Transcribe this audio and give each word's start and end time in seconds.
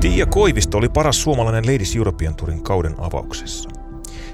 Tiia 0.00 0.26
Koivisto 0.26 0.78
oli 0.78 0.88
paras 0.88 1.22
suomalainen 1.22 1.66
Ladies 1.66 1.96
European 1.96 2.34
Tourin 2.34 2.62
kauden 2.62 2.94
avauksessa. 2.98 3.70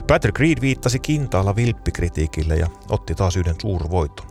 Patrick 0.06 0.38
Reed 0.38 0.60
viittasi 0.60 0.98
kintaalla 0.98 1.56
vilppikritiikille 1.56 2.56
ja 2.56 2.66
otti 2.90 3.14
taas 3.14 3.36
yhden 3.36 3.54
suurvoiton. 3.60 4.26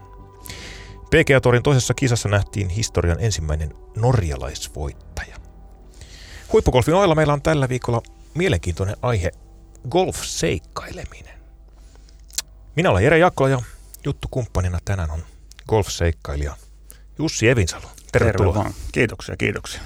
PGA 1.10 1.42
Torin 1.42 1.64
toisessa 1.64 1.94
kisassa 1.94 2.30
nähtiin 2.30 2.70
historian 2.70 3.18
ensimmäinen 3.20 3.74
norjalaisvoittaja. 3.98 5.38
Huippugolfin 6.54 6.94
ohella 6.94 7.16
meillä 7.16 7.34
on 7.34 7.42
tällä 7.42 7.70
viikolla 7.70 8.02
mielenkiintoinen 8.34 8.96
aihe 9.02 9.32
golf-seikkaileminen. 9.90 11.40
Minä 12.76 12.90
olen 12.92 13.04
Jere 13.04 13.18
Jakkola 13.18 13.50
ja 13.50 13.62
juttukumppanina 14.06 14.80
tänään 14.86 15.12
on 15.12 15.24
golf-seikkailija 15.70 16.56
Jussi 17.20 17.50
Evinsalo. 17.50 17.88
Tervetuloa. 18.12 18.54
Terve 18.54 18.64
vaan. 18.64 18.74
Kiitoksia, 18.92 19.38
kiitoksia. 19.38 19.82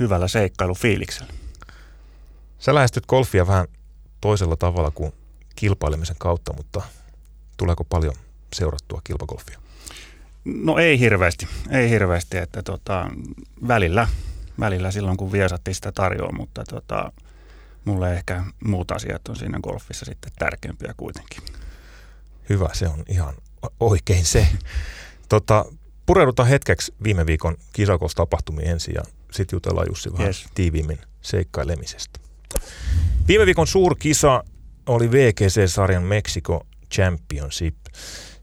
Hyvällä 0.00 0.28
seikkailufiiliksellä. 0.28 1.32
Sä 2.58 2.74
lähestyt 2.74 3.06
golfia 3.06 3.46
vähän 3.46 3.66
toisella 4.20 4.56
tavalla 4.56 4.90
kuin 4.90 5.12
kilpailemisen 5.56 6.16
kautta, 6.18 6.52
mutta 6.52 6.82
tuleeko 7.56 7.84
paljon 7.84 8.14
seurattua 8.54 9.00
kilpagolfia? 9.04 9.60
No 10.44 10.78
ei 10.78 10.98
hirveästi, 10.98 11.48
ei 11.70 11.90
hirveästi, 11.90 12.38
että 12.38 12.62
tota, 12.62 13.10
välillä, 13.68 14.08
välillä 14.60 14.90
silloin 14.90 15.16
kun 15.16 15.32
Viasatti 15.32 15.74
sitä 15.74 15.92
tarjoaa, 15.92 16.32
mutta 16.32 16.64
tota, 16.64 17.12
mulle 17.84 18.14
ehkä 18.14 18.44
muut 18.64 18.90
asiat 18.90 19.28
on 19.28 19.36
siinä 19.36 19.60
golfissa 19.62 20.04
sitten 20.04 20.32
tärkeämpiä 20.38 20.94
kuitenkin. 20.96 21.42
Hyvä, 22.48 22.68
se 22.72 22.88
on 22.88 23.02
ihan 23.08 23.34
oikein 23.80 24.24
se. 24.24 24.46
Tota, 25.28 25.64
pureudutaan 26.06 26.48
hetkeksi 26.48 26.94
viime 27.02 27.26
viikon 27.26 27.56
kisakostapahtumiin 27.72 28.70
ensin 28.70 28.94
ja 28.94 29.02
sitten 29.32 29.56
jutellaan 29.56 29.86
Jussi 29.88 30.12
vähän 30.12 30.26
yes. 30.26 30.44
tiiviimmin 30.54 30.98
seikkailemisesta. 31.22 32.20
Viime 33.28 33.46
viikon 33.46 33.66
suurkisa 33.66 34.44
oli 34.86 35.10
VGC-sarjan 35.10 36.02
Mexico 36.02 36.66
Championship. 36.94 37.76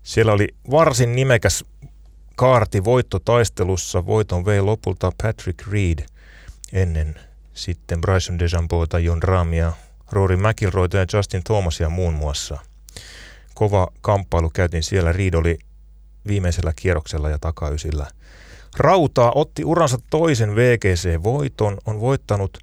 Siellä 0.04 0.32
oli 0.32 0.48
varsin 0.72 1.16
nimekäs 1.16 1.66
kaarti 2.36 2.84
voittotaistelussa. 2.84 4.06
Voiton 4.06 4.46
vei 4.46 4.62
lopulta 4.62 5.12
Patrick 5.24 5.68
Reed 5.68 6.06
ennen 6.74 7.16
sitten 7.54 8.02
Bryson 8.02 8.40
DeChambeauta, 8.40 9.00
Jon 9.00 9.24
Ramia, 9.24 9.74
Rory 10.12 10.38
McIlroyta 10.38 10.98
ja 10.98 11.06
Justin 11.14 11.44
Thomasia 11.44 11.90
muun 11.90 12.14
muassa. 12.14 12.58
Kova 13.54 13.88
kamppailu 14.02 14.50
käytiin 14.50 14.84
siellä. 14.84 15.12
Reed 15.12 15.34
oli 15.34 15.60
viimeisellä 16.28 16.74
kierroksella 16.76 17.30
ja 17.30 17.40
takaysillä. 17.40 18.08
Rautaa 18.78 19.32
otti 19.36 19.66
uransa 19.66 19.98
toisen 20.10 20.56
VGC-voiton, 20.56 21.78
on 21.86 22.00
voittanut 22.00 22.58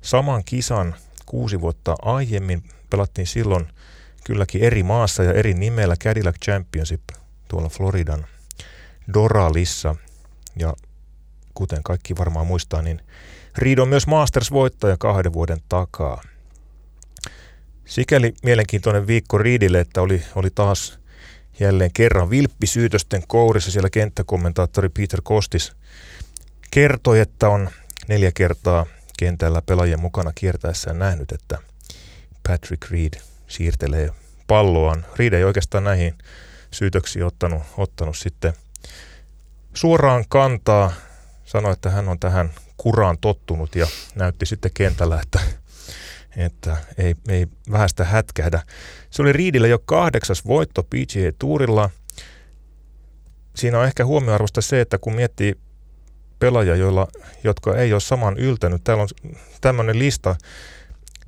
saman 0.00 0.44
kisan 0.44 0.94
kuusi 1.26 1.60
vuotta 1.60 1.94
aiemmin. 2.02 2.62
Pelattiin 2.90 3.26
silloin 3.26 3.68
kylläkin 4.24 4.62
eri 4.62 4.82
maassa 4.82 5.22
ja 5.22 5.32
eri 5.32 5.54
nimellä 5.54 5.96
Cadillac 5.96 6.36
Championship 6.44 7.02
tuolla 7.48 7.68
Floridan 7.68 8.26
Doralissa. 9.14 9.96
Ja 10.56 10.74
kuten 11.54 11.82
kaikki 11.82 12.16
varmaan 12.16 12.46
muistaa, 12.46 12.82
niin 12.82 13.00
Reed 13.58 13.78
on 13.78 13.88
myös 13.88 14.06
Masters-voittaja 14.06 14.96
kahden 14.98 15.32
vuoden 15.32 15.58
takaa. 15.68 16.22
Sikäli 17.84 18.34
mielenkiintoinen 18.42 19.06
viikko 19.06 19.38
Reedille, 19.38 19.80
että 19.80 20.02
oli, 20.02 20.22
oli 20.34 20.50
taas 20.50 20.98
jälleen 21.62 21.92
kerran 21.92 22.30
vilppisyytösten 22.30 23.22
kourissa. 23.26 23.70
Siellä 23.70 23.90
kenttäkommentaattori 23.90 24.88
Peter 24.88 25.20
Kostis 25.22 25.72
kertoi, 26.70 27.20
että 27.20 27.48
on 27.48 27.70
neljä 28.08 28.32
kertaa 28.34 28.86
kentällä 29.18 29.62
pelaajien 29.62 30.00
mukana 30.00 30.32
kiertäessään 30.34 30.98
nähnyt, 30.98 31.32
että 31.32 31.58
Patrick 32.48 32.90
Reed 32.90 33.20
siirtelee 33.48 34.10
palloaan. 34.46 35.06
Reed 35.16 35.32
ei 35.32 35.44
oikeastaan 35.44 35.84
näihin 35.84 36.14
syytöksiin 36.70 37.24
ottanut, 37.24 37.62
ottanut 37.76 38.16
sitten 38.16 38.52
suoraan 39.74 40.24
kantaa. 40.28 40.92
Sanoi, 41.44 41.72
että 41.72 41.90
hän 41.90 42.08
on 42.08 42.18
tähän 42.18 42.50
kuraan 42.76 43.18
tottunut 43.18 43.74
ja 43.74 43.86
näytti 44.14 44.46
sitten 44.46 44.70
kentällä, 44.74 45.20
että, 45.20 45.40
että 46.36 46.76
ei, 46.98 47.14
ei 47.28 47.46
vähästä 47.72 48.04
hätkähdä. 48.04 48.62
Se 49.12 49.22
oli 49.22 49.32
Riidillä 49.32 49.66
jo 49.66 49.78
kahdeksas 49.78 50.46
voitto 50.46 50.82
PGA-tuurilla. 50.82 51.90
Siinä 53.56 53.78
on 53.78 53.84
ehkä 53.84 54.04
huomioarvosta 54.04 54.60
se, 54.60 54.80
että 54.80 54.98
kun 54.98 55.14
miettii 55.14 55.54
pelaajia, 56.38 56.76
joilla, 56.76 57.08
jotka 57.44 57.76
ei 57.76 57.92
ole 57.92 58.00
saman 58.00 58.36
yltänyt, 58.36 58.84
täällä 58.84 59.02
on 59.02 59.08
tämmöinen 59.60 59.98
lista, 59.98 60.36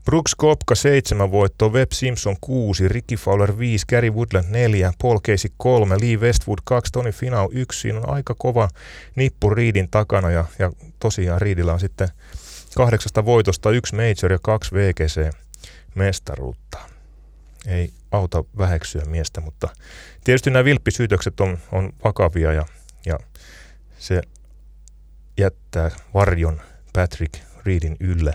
Brooks 0.04 0.34
Kopka 0.34 0.74
7 0.74 1.30
voittoa, 1.30 1.68
Webb 1.68 1.92
Simpson 1.92 2.36
6, 2.40 2.88
Ricky 2.88 3.16
Fowler 3.16 3.58
5, 3.58 3.86
Gary 3.86 4.10
Woodland 4.10 4.46
4, 4.50 4.92
Paul 5.02 5.18
Casey 5.18 5.50
3, 5.56 5.96
Lee 6.00 6.16
Westwood 6.16 6.58
2, 6.64 6.92
Tony 6.92 7.12
Finau 7.12 7.48
1. 7.52 7.80
Siinä 7.80 7.98
on 7.98 8.08
aika 8.08 8.34
kova 8.38 8.68
nippu 9.16 9.50
Reedin 9.50 9.88
takana 9.90 10.30
ja, 10.30 10.44
ja 10.58 10.72
tosiaan 10.98 11.40
Reedillä 11.40 11.72
on 11.72 11.80
sitten 11.80 12.08
kahdeksasta 12.76 13.24
voitosta 13.24 13.70
yksi 13.70 13.94
Major 13.94 14.32
ja 14.32 14.38
kaksi 14.42 14.74
VGC-mestaruutta. 14.74 16.93
Ei 17.66 17.92
auta 18.10 18.44
väheksyä 18.58 19.04
miestä, 19.04 19.40
mutta 19.40 19.68
tietysti 20.24 20.50
nämä 20.50 20.64
vilppisyytökset 20.64 21.40
on, 21.40 21.58
on 21.72 21.92
vakavia 22.04 22.52
ja, 22.52 22.66
ja 23.06 23.18
se 23.98 24.22
jättää 25.38 25.90
varjon 26.14 26.60
Patrick 26.92 27.34
Reedin 27.66 27.96
ylle 28.00 28.34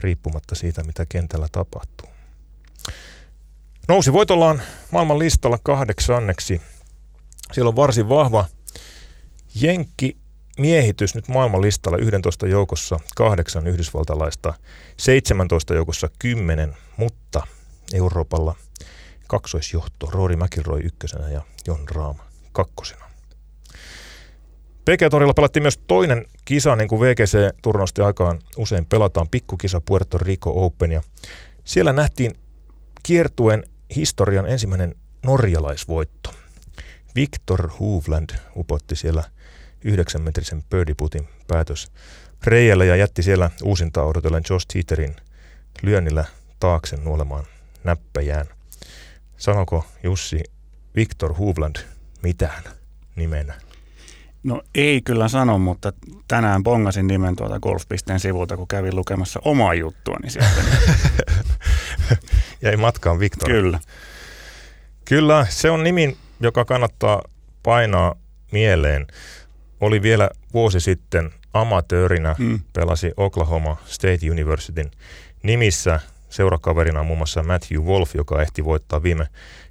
riippumatta 0.00 0.54
siitä, 0.54 0.82
mitä 0.82 1.06
kentällä 1.08 1.46
tapahtuu. 1.52 2.08
Nousi 3.88 4.12
voitollaan 4.12 4.62
maailman 4.90 5.18
listalla 5.18 5.58
kahdeksanneksi. 5.62 6.62
Siellä 7.52 7.68
on 7.68 7.76
varsin 7.76 8.08
vahva 8.08 8.44
Jenkki 9.54 10.16
miehitys 10.58 11.14
nyt 11.14 11.28
maailman 11.28 11.62
listalla 11.62 11.98
11 11.98 12.46
joukossa 12.46 13.00
kahdeksan 13.16 13.66
yhdysvaltalaista, 13.66 14.54
17 14.96 15.74
joukossa 15.74 16.10
10, 16.18 16.76
mutta 16.96 17.46
Euroopalla 17.94 18.56
kaksoisjohto 19.26 20.10
Rory 20.10 20.36
McIlroy 20.36 20.80
ykkösenä 20.84 21.28
ja 21.28 21.42
Jon 21.66 21.88
Raam 21.88 22.16
kakkosena. 22.52 23.10
PG-torilla 24.84 25.34
pelattiin 25.34 25.62
myös 25.62 25.80
toinen 25.86 26.26
kisa, 26.44 26.76
niin 26.76 26.88
kuin 26.88 27.00
VGC-turnausten 27.00 28.04
aikaan 28.04 28.38
usein 28.56 28.86
pelataan, 28.86 29.28
pikkukisa 29.28 29.80
Puerto 29.80 30.18
Rico 30.18 30.64
Open. 30.64 30.92
Ja 30.92 31.02
siellä 31.64 31.92
nähtiin 31.92 32.34
kiertuen 33.02 33.64
historian 33.96 34.46
ensimmäinen 34.46 34.94
norjalaisvoitto. 35.22 36.30
Victor 37.14 37.70
Hovland 37.80 38.30
upotti 38.56 38.96
siellä 38.96 39.24
yhdeksän 39.84 40.22
metrisen 40.22 40.62
birdieputin 40.70 41.28
päätös 41.48 41.92
reijällä 42.44 42.84
ja 42.84 42.96
jätti 42.96 43.22
siellä 43.22 43.50
uusinta 43.62 44.02
odotellen 44.02 44.42
Josh 44.50 44.66
Teeterin 44.72 45.16
lyönnillä 45.82 46.24
taakse 46.60 46.96
nuolemaan 46.96 47.44
näppäjään. 47.84 48.46
Sanoko 49.36 49.86
Jussi 50.02 50.40
Victor 50.96 51.34
Hovland 51.34 51.76
mitään 52.22 52.62
nimenä? 53.16 53.54
No 54.42 54.62
ei 54.74 55.02
kyllä 55.02 55.28
sano, 55.28 55.58
mutta 55.58 55.92
tänään 56.28 56.62
bongasin 56.62 57.06
nimen 57.06 57.36
tuolta 57.36 57.60
golfpisteen 57.60 58.20
sivulta, 58.20 58.56
kun 58.56 58.68
kävin 58.68 58.96
lukemassa 58.96 59.40
omaa 59.44 59.74
juttua, 59.74 60.16
niin 60.22 60.30
sieltä... 60.30 60.62
Jäi 62.62 62.76
matkaan 62.76 63.18
Victor. 63.18 63.50
Kyllä. 63.50 63.80
Kyllä, 65.04 65.46
se 65.48 65.70
on 65.70 65.84
nimi, 65.84 66.16
joka 66.40 66.64
kannattaa 66.64 67.22
painaa 67.62 68.14
mieleen. 68.52 69.06
Oli 69.80 70.02
vielä 70.02 70.30
vuosi 70.54 70.80
sitten 70.80 71.30
amatöörinä, 71.54 72.34
mm. 72.38 72.60
pelasi 72.72 73.12
Oklahoma 73.16 73.76
State 73.86 74.30
Universityn 74.30 74.90
nimissä 75.42 76.00
seurakaverina 76.30 77.00
on 77.00 77.06
muun 77.06 77.18
muassa 77.18 77.42
Matthew 77.42 77.78
Wolf, 77.78 78.14
joka 78.14 78.42
ehti 78.42 78.64
voittaa 78.64 79.02
viime 79.02 79.26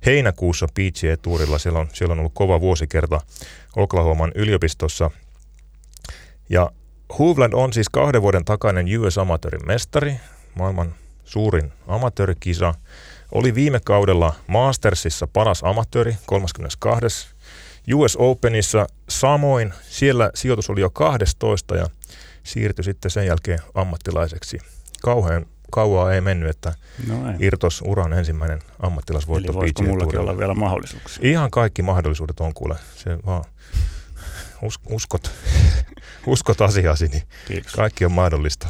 heinäkuussa 0.05 0.67
PGA-tuurilla. 0.67 1.59
Siellä 1.59 1.79
on, 1.79 1.87
siellä 1.93 2.11
on 2.11 2.19
ollut 2.19 2.33
kova 2.35 2.61
vuosikerta 2.61 3.21
Oklahoman 3.75 4.31
yliopistossa. 4.35 5.11
Ja 6.49 6.71
Hovland 7.19 7.53
on 7.53 7.73
siis 7.73 7.89
kahden 7.89 8.21
vuoden 8.21 8.45
takainen 8.45 8.99
US 8.99 9.17
Amatöörin 9.17 9.67
mestari, 9.67 10.15
maailman 10.55 10.95
suurin 11.25 11.71
amatöörikisa. 11.87 12.73
Oli 13.31 13.55
viime 13.55 13.79
kaudella 13.85 14.33
Mastersissa 14.47 15.27
paras 15.27 15.63
amatööri, 15.63 16.17
32. 16.25 17.27
US 17.95 18.17
Openissa 18.19 18.87
samoin, 19.09 19.73
siellä 19.89 20.31
sijoitus 20.35 20.69
oli 20.69 20.81
jo 20.81 20.89
12 20.89 21.75
ja 21.75 21.87
siirtyi 22.43 22.83
sitten 22.83 23.11
sen 23.11 23.25
jälkeen 23.25 23.59
ammattilaiseksi. 23.73 24.57
Kauhean 25.01 25.45
kauaa 25.71 26.13
ei 26.13 26.21
mennyt, 26.21 26.49
että 26.49 26.73
no 27.07 27.31
ei. 27.31 27.35
irtos 27.39 27.83
uran 27.85 28.13
ensimmäinen 28.13 28.59
ammattilaisvoitto 28.79 29.51
Eli 29.51 29.57
voisiko 29.57 29.83
mullakin 29.83 30.19
olla 30.19 30.37
vielä 30.37 30.53
mahdollisuuksia? 30.53 31.29
Ihan 31.29 31.51
kaikki 31.51 31.81
mahdollisuudet 31.81 32.39
on 32.39 32.53
kuule. 32.53 32.75
Se 32.95 33.17
vaan 33.25 33.43
us, 34.67 34.79
uskot, 34.89 35.31
uskot 36.27 36.61
asiasi, 36.61 37.07
niin 37.07 37.23
Kiitos. 37.47 37.73
kaikki 37.73 38.05
on 38.05 38.11
mahdollista. 38.11 38.67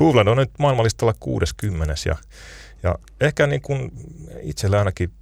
Hovland 0.00 0.28
on 0.28 0.36
nyt 0.36 0.50
maailmanlistalla 0.58 1.14
60. 1.20 1.94
Ja, 2.06 2.16
ja 2.82 2.98
ehkä 3.20 3.46
niin 3.46 3.62
kuin 3.62 3.92
itsellä 4.42 4.78
ainakin 4.78 5.12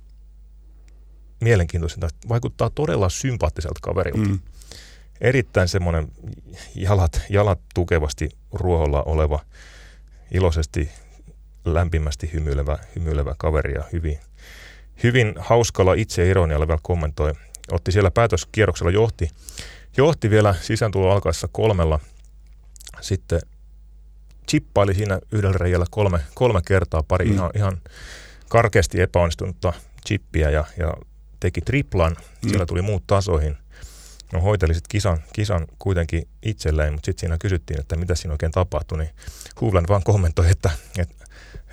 mielenkiintoisinta, 1.41 2.09
vaikuttaa 2.29 2.71
todella 2.71 3.09
sympaattiselta 3.09 3.81
kaverilta. 3.83 4.29
Mm. 4.29 4.39
Erittäin 5.21 5.69
semmoinen 5.69 6.09
jalat, 6.75 7.21
jalat 7.31 7.61
tukevasti 7.75 8.29
ruoholla 8.53 9.03
oleva, 9.03 9.45
iloisesti, 10.31 10.91
lämpimästi 11.75 12.31
hymyilevä, 12.33 12.79
hymyilevä 12.97 13.35
kaveri 13.39 13.75
ja 13.75 13.85
hyvin, 13.93 14.19
hyvin 15.03 15.35
hauskalla 15.39 15.95
itseironialla 15.95 16.69
vielä 16.69 16.81
kommentoi. 16.83 17.33
Otti 17.73 17.93
siellä 17.93 18.11
päätöskierroksella 18.11 18.91
johti, 18.91 19.31
johti 19.97 20.31
vielä 20.31 20.55
sisääntulo 20.61 21.11
alkaessa 21.11 21.49
kolmella. 21.53 22.01
Sitten 23.01 23.41
chippaili 24.49 24.95
siinä 24.95 25.19
yhdellä 25.33 25.59
reijällä 25.59 25.87
kolme, 25.91 26.21
kolme 26.35 26.61
kertaa 26.67 27.03
pari 27.03 27.25
mm. 27.25 27.35
ihan, 27.35 27.51
ihan 27.55 27.81
karkeasti 28.49 29.01
epäonnistunutta 29.01 29.73
chippiä 30.07 30.51
ja, 30.51 30.65
ja 30.79 30.95
teki 31.41 31.61
triplan. 31.61 32.17
Mm. 32.43 32.49
Siellä 32.49 32.67
tuli 32.67 32.83
muut 32.83 33.07
tasoihin. 33.07 33.57
No 34.33 34.41
hoiteli 34.41 34.75
sitten 34.75 34.89
kisan, 34.89 35.19
kisan 35.33 35.67
kuitenkin 35.79 36.29
itselleen, 36.43 36.93
mutta 36.93 37.07
sitten 37.07 37.21
siinä 37.21 37.39
kysyttiin, 37.39 37.81
että 37.81 37.97
mitä 37.97 38.15
siinä 38.15 38.33
oikein 38.33 38.53
tapahtui, 38.53 38.99
niin 38.99 39.11
Hovland 39.61 39.87
vaan 39.89 40.03
kommentoi, 40.03 40.51
että, 40.51 40.71
että, 40.99 41.25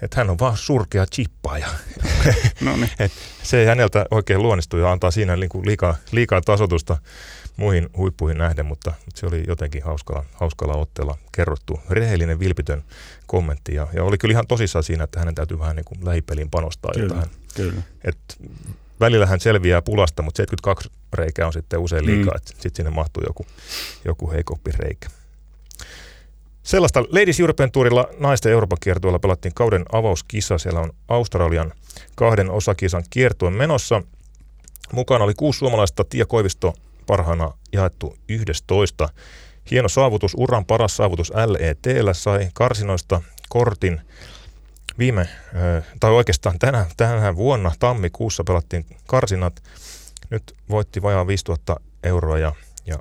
että 0.01 0.17
hän 0.17 0.29
on 0.29 0.39
vaan 0.39 0.57
surkea 0.57 1.05
chippaaja. 1.05 1.67
no 2.61 2.75
niin. 2.75 3.11
se 3.43 3.59
ei 3.59 3.65
häneltä 3.65 4.05
oikein 4.11 4.43
luonnistu 4.43 4.77
ja 4.77 4.91
antaa 4.91 5.11
siinä 5.11 5.35
niinku 5.35 5.65
liikaa, 5.65 5.95
liikaa 6.11 6.41
tasotusta 6.41 6.97
muihin 7.57 7.89
huippuihin 7.97 8.37
nähden, 8.37 8.65
mutta, 8.65 8.93
mutta 9.05 9.19
se 9.19 9.25
oli 9.25 9.43
jotenkin 9.47 9.83
hauskalla, 9.83 10.25
hauskalla 10.33 10.75
otteella 10.75 11.17
kerrottu. 11.31 11.79
Rehellinen, 11.89 12.39
vilpitön 12.39 12.83
kommentti 13.27 13.75
ja, 13.75 13.87
ja 13.93 14.03
oli 14.03 14.17
kyllä 14.17 14.31
ihan 14.31 14.47
tosissaan 14.47 14.83
siinä, 14.83 15.03
että 15.03 15.19
hänen 15.19 15.35
täytyy 15.35 15.59
vähän 15.59 15.75
niin 15.75 15.85
kuin 15.85 16.05
lähipeliin 16.05 16.49
panostaa. 16.49 16.91
Kyllä, 16.93 17.05
jotain. 17.07 17.29
kyllä. 17.55 17.81
Et 18.03 18.17
välillä 18.99 19.25
hän 19.25 19.39
selviää 19.39 19.81
pulasta, 19.81 20.21
mutta 20.21 20.37
72 20.37 20.89
reikää 21.13 21.47
on 21.47 21.53
sitten 21.53 21.79
usein 21.79 22.05
liikaa, 22.05 22.33
mm. 22.33 22.37
että 22.37 22.51
sitten 22.51 22.75
sinne 22.75 22.91
mahtuu 22.91 23.23
joku, 23.27 23.45
joku 24.05 24.31
heikompi 24.31 24.71
reikä. 24.71 25.09
Sellaista 26.65 27.01
Ladies 27.01 27.39
European 27.39 27.71
Tourilla 27.71 28.09
naisten 28.19 28.51
Euroopan 28.51 28.77
kiertueella 28.81 29.19
pelattiin 29.19 29.53
kauden 29.53 29.85
avauskisa. 29.91 30.57
Siellä 30.57 30.79
on 30.79 30.93
Australian 31.07 31.73
kahden 32.15 32.49
osakisan 32.49 33.03
kiertuen 33.09 33.53
menossa. 33.53 34.01
Mukana 34.93 35.23
oli 35.23 35.33
kuusi 35.33 35.59
suomalaista. 35.59 36.03
Tia 36.03 36.25
Koivisto 36.25 36.73
parhaana 37.07 37.53
jaettu 37.71 38.17
11. 38.29 39.09
Hieno 39.71 39.89
saavutus, 39.89 40.33
uran 40.37 40.65
paras 40.65 40.97
saavutus 40.97 41.33
LET 41.45 41.79
sai 42.13 42.49
karsinoista 42.53 43.21
kortin 43.49 44.01
viime, 44.99 45.29
tai 45.99 46.11
oikeastaan 46.11 46.59
tänä, 46.59 46.85
tänä 46.97 47.35
vuonna 47.35 47.71
tammikuussa 47.79 48.43
pelattiin 48.43 48.85
karsinat. 49.07 49.63
Nyt 50.29 50.55
voitti 50.69 51.01
vajaa 51.01 51.27
5000 51.27 51.75
euroa 52.03 52.37
ja, 52.39 52.53
ja 52.85 52.99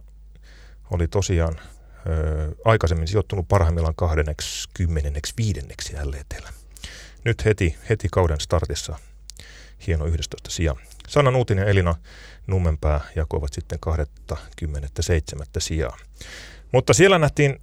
oli 0.90 1.08
tosiaan 1.08 1.61
aikaisemmin 2.64 3.08
sijoittunut 3.08 3.48
parhaimmillaan 3.48 3.94
25. 3.94 5.60
LETllä. 6.02 6.52
Nyt 7.24 7.44
heti, 7.44 7.76
heti 7.88 8.08
kauden 8.12 8.40
startissa 8.40 8.98
hieno 9.86 10.06
11 10.06 10.50
sija. 10.50 10.76
Sanna 11.08 11.30
Nuutinen 11.30 11.62
ja 11.62 11.68
Elina 11.70 11.94
Nummenpää 12.46 13.00
jakoivat 13.16 13.52
sitten 13.52 13.78
27. 13.80 15.46
sijaa. 15.58 15.96
Mutta 16.72 16.92
siellä 16.94 17.18
nähtiin 17.18 17.60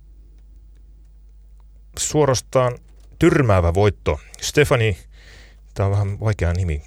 suorastaan 2.00 2.78
tyrmäävä 3.20 3.74
voitto. 3.74 4.20
Stefani, 4.42 4.98
tämä 5.74 5.88
on 5.88 5.92
vähän 5.92 6.20
vaikea 6.20 6.54
nimi, 6.54 6.82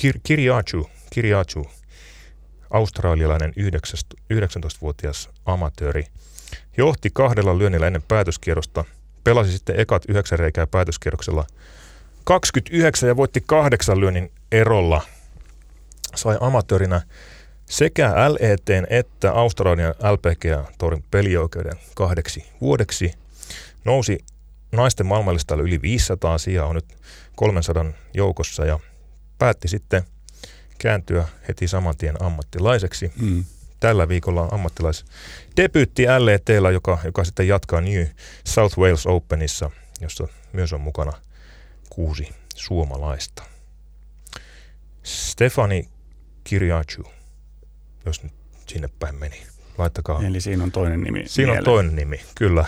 Kir- 0.00 0.20
Kirjachu, 0.22 0.90
Kirjachu, 1.10 1.70
australialainen 2.70 3.52
19-vuotias 4.30 5.28
amatööri, 5.44 6.06
johti 6.76 7.10
kahdella 7.12 7.58
lyönnillä 7.58 7.86
ennen 7.86 8.02
päätöskierrosta, 8.02 8.84
pelasi 9.24 9.52
sitten 9.52 9.80
ekat 9.80 10.04
yhdeksän 10.08 10.38
reikää 10.38 10.66
päätöskierroksella 10.66 11.46
29 12.24 13.08
ja 13.08 13.16
voitti 13.16 13.42
kahdeksan 13.46 14.00
lyönnin 14.00 14.32
erolla. 14.52 15.02
Sai 16.14 16.36
amatöörinä 16.40 17.02
sekä 17.66 18.14
LET 18.28 18.62
että 18.90 19.32
Australian 19.32 19.94
LPGA-torin 20.12 21.04
pelioikeuden 21.10 21.76
kahdeksi 21.94 22.44
vuodeksi. 22.60 23.12
Nousi 23.84 24.18
naisten 24.72 25.06
maailmanlistalle 25.06 25.62
yli 25.62 25.82
500 25.82 26.38
sijaa 26.38 26.66
on 26.66 26.74
nyt 26.74 26.96
300 27.36 27.84
joukossa 28.14 28.64
ja 28.64 28.78
päätti 29.38 29.68
sitten 29.68 30.02
kääntyä 30.78 31.28
heti 31.48 31.68
saman 31.68 31.96
tien 31.96 32.22
ammattilaiseksi. 32.22 33.12
Mm. 33.20 33.44
Tällä 33.80 34.08
viikolla 34.08 34.42
on 34.42 34.54
ammattilaisdebyytti 34.54 36.06
LETllä, 36.18 36.70
joka, 36.70 36.98
joka 37.04 37.24
sitten 37.24 37.48
jatkaa 37.48 37.80
New 37.80 38.06
South 38.44 38.78
Wales 38.78 39.06
Openissa, 39.06 39.70
jossa 40.00 40.28
myös 40.52 40.72
on 40.72 40.80
mukana 40.80 41.12
kuusi 41.90 42.28
suomalaista. 42.54 43.42
Stefani 45.02 45.88
Kirjachu, 46.44 47.04
jos 48.06 48.22
nyt 48.22 48.32
sinne 48.66 48.88
päin 48.98 49.14
meni. 49.14 49.42
Laittakaa. 49.78 50.22
Eli 50.22 50.40
siinä 50.40 50.64
on 50.64 50.72
toinen 50.72 51.00
nimi. 51.00 51.22
Siinä 51.26 51.46
mieleen. 51.46 51.58
on 51.58 51.64
toinen 51.64 51.96
nimi, 51.96 52.20
kyllä. 52.34 52.64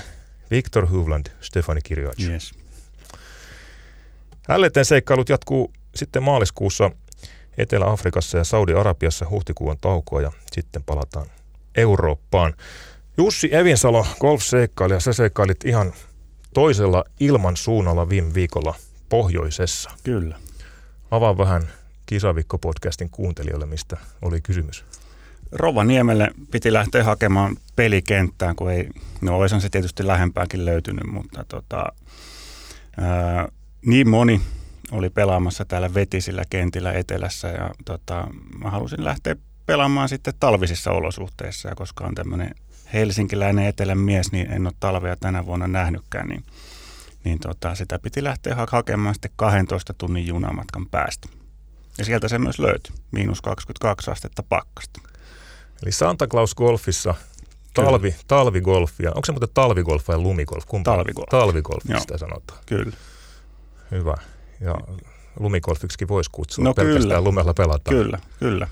Victor 0.51 0.87
Hovland, 0.87 1.27
Stefani 1.41 1.81
Kirjac. 1.85 2.21
Yes. 2.21 2.53
Hälleten 4.49 4.85
seikkailut 4.85 5.29
jatkuu 5.29 5.73
sitten 5.95 6.23
maaliskuussa 6.23 6.91
Etelä-Afrikassa 7.59 8.39
ja 8.39 8.45
Saudi-Arabiassa 8.45 9.27
huhtikuun 9.31 9.77
taukoa 9.81 10.21
ja 10.21 10.33
sitten 10.53 10.83
palataan 10.83 11.27
Eurooppaan. 11.75 12.55
Jussi 13.17 13.55
Evinsalo, 13.55 14.07
golfseikkailija, 14.21 15.01
sä 15.01 15.13
seikkailit 15.13 15.65
ihan 15.65 15.93
toisella 16.55 17.05
ilman 17.21 17.57
suunnalla 17.57 18.09
viime 18.09 18.35
viikolla 18.35 18.75
pohjoisessa. 19.09 19.91
Kyllä. 20.05 20.37
Avaa 21.11 21.39
vähän 21.39 21.63
Kisavikko-podcastin 22.07 23.09
kuuntelijoille, 23.11 23.67
mistä 23.67 23.97
oli 24.23 24.41
kysymys. 24.41 24.85
Rovaniemelle 25.53 26.31
piti 26.51 26.73
lähteä 26.73 27.05
hakemaan 27.05 27.57
pelikenttään, 27.77 28.57
kun 28.57 28.71
ei, 28.71 28.89
no 29.21 29.39
olisihan 29.39 29.61
se 29.61 29.69
tietysti 29.69 30.07
lähempäänkin 30.07 30.65
löytynyt, 30.65 31.07
mutta 31.07 31.45
tota, 31.49 31.93
ää, 32.97 33.49
niin 33.87 34.09
moni 34.09 34.41
oli 34.93 35.11
pelaamassa 35.11 35.65
täällä 35.65 35.95
vetisillä 35.95 36.43
kentillä 36.51 36.93
etelässä 36.93 37.49
ja 37.49 37.71
tota, 37.85 38.27
mä 38.65 38.71
halusin 38.71 39.05
lähteä 39.05 39.37
pelaamaan 39.67 40.09
sitten 40.09 40.35
talvisissa 40.41 40.91
olosuhteissa 40.91 41.69
ja 41.69 41.75
koska 41.75 42.05
on 42.05 42.15
tämmöinen 42.15 42.55
helsinkiläinen 42.93 43.67
etelän 43.67 43.99
mies, 43.99 44.33
niin 44.33 44.51
en 44.53 44.67
ole 44.67 44.75
talvea 44.81 45.17
tänä 45.17 45.47
vuonna 45.47 45.67
nähnytkään, 45.67 46.29
niin, 46.29 46.45
niin 47.25 47.39
tota, 47.39 47.75
sitä 47.75 47.99
piti 47.99 48.25
lähteä 48.25 48.57
hakemaan 48.71 49.15
sitten 49.15 49.31
12 49.37 49.95
tunnin 49.99 50.27
junamatkan 50.27 50.87
päästä. 50.87 51.29
Ja 51.99 52.05
sieltä 52.05 52.29
se 52.29 52.39
myös 52.39 52.59
löytyi, 52.59 52.95
miinus 53.11 53.43
22 53.43 54.11
astetta 54.11 54.43
pakkasta. 54.43 55.01
Eli 55.83 55.93
Santa 55.93 56.27
Claus 56.27 56.55
Golfissa 56.55 57.15
talvi, 57.75 58.15
talvigolfia. 58.27 59.11
Onko 59.15 59.25
se 59.25 59.33
muuten 59.33 59.49
talvigolf 59.55 60.09
vai 60.09 60.19
lumigolf? 60.19 60.67
Kumpa? 60.67 60.91
Talvigolf. 60.91 61.29
Talvigolf, 61.31 61.83
sitä 61.99 62.19
sanotaan. 62.19 62.61
Kyllä. 62.67 62.97
Hyvä. 63.91 64.15
Ja 64.63 64.75
lumigolfiksikin 65.41 66.09
voisi 66.09 66.31
kutsua, 66.33 66.65
no 66.65 66.75
pelkästään 66.75 67.03
kyllä. 67.03 67.21
lumella 67.21 67.55
pelataan. 67.55 67.97
Kyllä, 67.97 68.19
kyllä. 68.39 68.69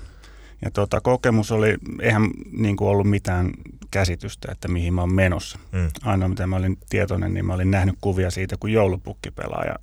Ja 0.65 0.71
tota, 0.71 1.01
kokemus 1.01 1.51
oli, 1.51 1.77
eihän 2.01 2.29
niin 2.51 2.77
kuin 2.77 2.89
ollut 2.89 3.09
mitään 3.09 3.51
käsitystä, 3.91 4.51
että 4.51 4.67
mihin 4.67 4.93
mä 4.93 5.01
oon 5.01 5.13
menossa. 5.13 5.59
Mm. 5.71 5.89
Ainoa 6.03 6.29
mitä 6.29 6.47
mä 6.47 6.55
olin 6.55 6.77
tietoinen, 6.89 7.33
niin 7.33 7.45
mä 7.45 7.53
olin 7.53 7.71
nähnyt 7.71 7.95
kuvia 8.01 8.31
siitä, 8.31 8.55
kun 8.59 8.71
joulupukki 8.71 9.31
pelaa 9.31 9.63
ja 9.65 9.75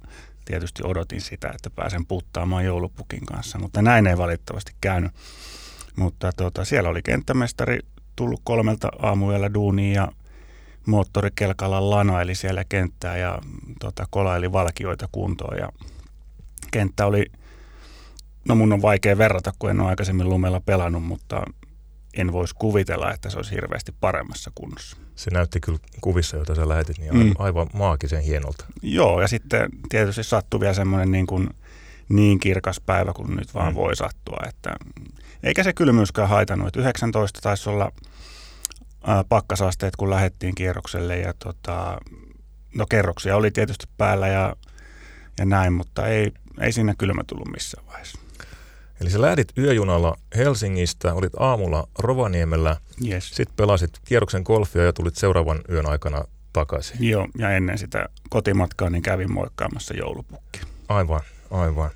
tietysti 0.45 0.83
odotin 0.85 1.21
sitä, 1.21 1.49
että 1.55 1.71
pääsen 1.71 2.07
puttaamaan 2.07 2.65
joulupukin 2.65 3.27
kanssa, 3.27 3.59
mutta 3.59 3.83
näin 3.83 4.07
ei 4.07 4.19
valitettavasti 4.19 4.73
käynyt. 4.81 5.13
Mutta 5.97 6.33
tota, 6.33 6.65
siellä 6.65 6.89
oli 6.89 7.03
kenttämestari 7.03 7.79
tullut 8.17 8.41
kolmelta 8.45 8.89
aamuyöllä 8.99 9.55
duuniin 9.55 9.95
ja 9.95 10.09
moottorikelkalla 10.87 11.91
lanaili 11.91 12.35
siellä 12.35 12.65
kenttää 12.69 13.17
ja 13.17 13.39
tota, 13.81 14.07
kolaili 14.11 14.53
valkioita 14.53 15.09
kuntoon. 15.13 15.59
Ja 15.59 15.69
kenttä 16.73 17.07
oli, 17.07 17.27
no 18.49 18.55
mun 18.55 18.73
on 18.73 18.83
vaikea 18.83 19.19
verrata, 19.19 19.53
kun 19.59 19.71
en 19.71 19.81
ole 19.81 19.89
aikaisemmin 19.89 20.29
lumella 20.29 20.61
pelannut, 20.61 21.03
mutta 21.03 21.43
en 22.17 22.33
voisi 22.33 22.55
kuvitella, 22.59 23.13
että 23.13 23.31
se 23.31 23.37
olisi 23.37 23.55
hirveästi 23.55 23.93
paremmassa 24.01 24.51
kunnossa. 24.55 24.97
Se 25.15 25.31
näytti 25.31 25.61
kyllä 25.61 25.79
kuvissa, 26.01 26.37
joita 26.37 26.55
sä 26.55 26.69
lähetit, 26.69 26.99
niin 26.99 27.15
mm. 27.15 27.33
aivan 27.39 27.67
maagisen 27.73 28.23
hienolta. 28.23 28.65
Joo, 28.83 29.21
ja 29.21 29.29
sitten 29.29 29.71
tietysti 29.89 30.23
sattui 30.23 30.61
vielä 30.61 30.75
semmoinen 30.75 31.13
niin, 31.13 31.27
kuin 31.27 31.51
niin 32.09 32.41
kirkas 32.41 32.81
päivä 32.81 33.13
kuin 33.13 33.37
nyt 33.37 33.55
vaan 33.55 33.73
mm. 33.73 33.77
voi 33.77 33.97
sattua, 33.97 34.39
että 34.49 34.77
eikä 35.43 35.63
se 35.63 35.73
kylmyyskään 35.73 36.29
haitannut. 36.29 36.77
19 36.77 37.41
taisi 37.41 37.71
olla 37.71 37.93
pakkasasteet, 39.29 39.97
kun 39.97 40.11
lähdettiin 40.11 40.55
kierrokselle 40.55 41.19
ja 41.19 41.35
tota, 41.39 41.99
no 42.75 42.87
kerroksia 42.87 43.37
oli 43.37 43.51
tietysti 43.51 43.87
päällä 43.97 44.29
ja, 44.29 44.57
ja 45.39 45.45
näin, 45.45 45.73
mutta 45.73 46.07
ei, 46.07 46.33
ei 46.61 46.73
siinä 46.73 46.95
kylmä 46.99 47.23
tullut 47.27 47.49
missään 47.49 47.87
vaiheessa. 47.87 48.19
Eli 49.01 49.11
sä 49.11 49.21
lähdit 49.21 49.49
yöjunalla 49.59 50.17
Helsingistä, 50.37 51.15
olit 51.15 51.33
aamulla 51.39 51.89
Rovaniemellä, 51.99 52.77
Yes. 53.09 53.31
sitten 53.31 53.57
pelasit 53.57 53.91
kierroksen 54.05 54.43
golfia 54.43 54.85
ja 54.85 54.93
tulit 54.93 55.17
seuraavan 55.17 55.61
yön 55.71 55.87
aikana 55.89 56.25
takaisin. 56.53 56.97
Joo, 57.09 57.27
ja 57.39 57.51
ennen 57.51 57.79
sitä 57.79 58.09
kotimatkaa 58.31 58.91
niin 58.91 59.03
kävin 59.03 59.33
moikkaamassa 59.33 59.95
joulupukki. 59.95 60.61
Aivan, 60.89 61.21
aivan. 61.51 61.91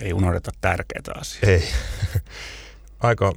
Ei 0.00 0.12
unohdeta 0.12 0.50
tärkeitä 0.60 1.12
asiaa. 1.14 1.50
Ei. 1.52 1.62
Aika 3.00 3.32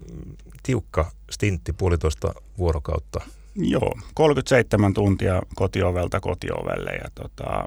tiukka 0.63 1.11
stintti, 1.31 1.73
puolitoista 1.73 2.33
vuorokautta. 2.57 3.21
Joo, 3.55 3.93
37 4.13 4.93
tuntia 4.93 5.41
kotiovelta 5.55 6.19
kotiovelle 6.19 6.91
ja 6.91 7.09
tota, 7.15 7.65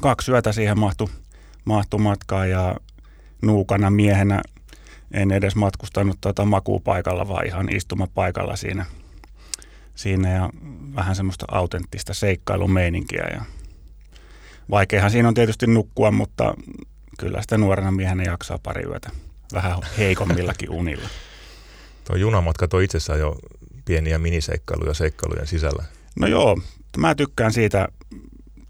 kaksi 0.00 0.30
yötä 0.30 0.52
siihen 0.52 0.78
mahtui, 0.78 1.08
mahtui 1.66 2.00
matkaa 2.00 2.46
ja 2.46 2.76
nuukana 3.42 3.90
miehenä 3.90 4.42
en 5.10 5.32
edes 5.32 5.56
matkustanut 5.56 6.18
tota 6.20 6.44
makuupaikalla, 6.44 7.28
vaan 7.28 7.46
ihan 7.46 7.76
istumapaikalla 7.76 8.56
siinä, 8.56 8.86
siinä 9.94 10.32
ja 10.32 10.50
vähän 10.94 11.16
semmoista 11.16 11.46
autenttista 11.50 12.14
seikkailumeininkiä. 12.14 13.28
Ja 13.32 13.44
vaikeahan 14.70 15.10
siinä 15.10 15.28
on 15.28 15.34
tietysti 15.34 15.66
nukkua, 15.66 16.10
mutta 16.10 16.54
kyllä 17.18 17.42
sitä 17.42 17.58
nuorena 17.58 17.90
miehenä 17.90 18.22
jaksaa 18.22 18.58
pari 18.62 18.84
yötä 18.84 19.10
vähän 19.52 19.78
heikommillakin 19.98 20.70
unilla. 20.70 21.08
Tuo 22.04 22.16
junamatka 22.16 22.68
toi 22.68 22.84
itsessään 22.84 23.18
jo 23.18 23.36
pieniä 23.84 24.18
miniseikkailuja 24.18 24.94
seikkailujen 24.94 25.46
sisällä. 25.46 25.84
No 26.20 26.26
joo, 26.26 26.60
mä 26.96 27.14
tykkään 27.14 27.52
siitä 27.52 27.88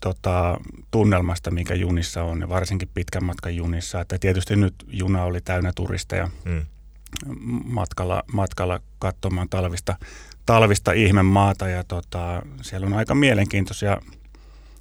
tota, 0.00 0.60
tunnelmasta, 0.90 1.50
mikä 1.50 1.74
junissa 1.74 2.22
on, 2.22 2.40
ja 2.40 2.48
varsinkin 2.48 2.88
pitkän 2.94 3.24
matkan 3.24 3.56
junissa. 3.56 4.00
Että 4.00 4.18
tietysti 4.18 4.56
nyt 4.56 4.74
juna 4.86 5.24
oli 5.24 5.40
täynnä 5.40 5.72
turisteja 5.74 6.28
Mm. 6.44 6.66
matkalla, 7.64 8.22
matkalla 8.32 8.80
katsomaan 8.98 9.48
talvista, 9.48 9.96
talvista 10.46 10.92
ihmemaata, 10.92 11.68
ja 11.68 11.84
tota, 11.84 12.42
siellä 12.62 12.86
on 12.86 12.92
aika 12.92 13.14
mielenkiintoisia 13.14 14.00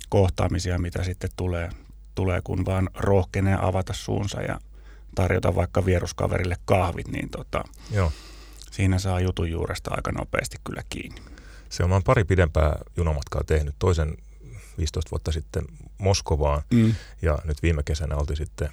kohtaamisia, 0.10 0.78
mitä 0.80 1.04
sitten 1.04 1.30
tulee, 1.36 1.70
tulee 2.16 2.42
kun 2.44 2.66
vaan 2.66 2.90
rohkenee 2.94 3.58
avata 3.62 3.94
suunsa 3.94 4.42
ja 4.42 4.60
tarjota 5.16 5.56
vaikka 5.56 5.86
vieruskaverille 5.86 6.56
kahvit, 6.66 7.08
niin 7.08 7.30
tota, 7.30 7.64
Joo. 7.92 8.12
siinä 8.72 9.00
saa 9.00 9.20
jutun 9.20 9.52
juuresta 9.52 9.92
aika 9.96 10.12
nopeasti 10.12 10.58
kyllä 10.64 10.82
kiinni. 10.90 11.22
Se 11.70 11.84
on, 11.84 12.04
pari 12.04 12.24
pidempää 12.24 12.76
junamatkaa 12.98 13.44
tehnyt. 13.44 13.76
Toisen 13.80 14.18
15 14.78 15.12
vuotta 15.12 15.32
sitten 15.32 15.64
Moskovaan 15.98 16.62
Mm. 16.74 16.96
ja 17.22 17.38
nyt 17.44 17.64
viime 17.64 17.84
kesänä 17.84 18.16
oltiin 18.16 18.38
sitten 18.38 18.70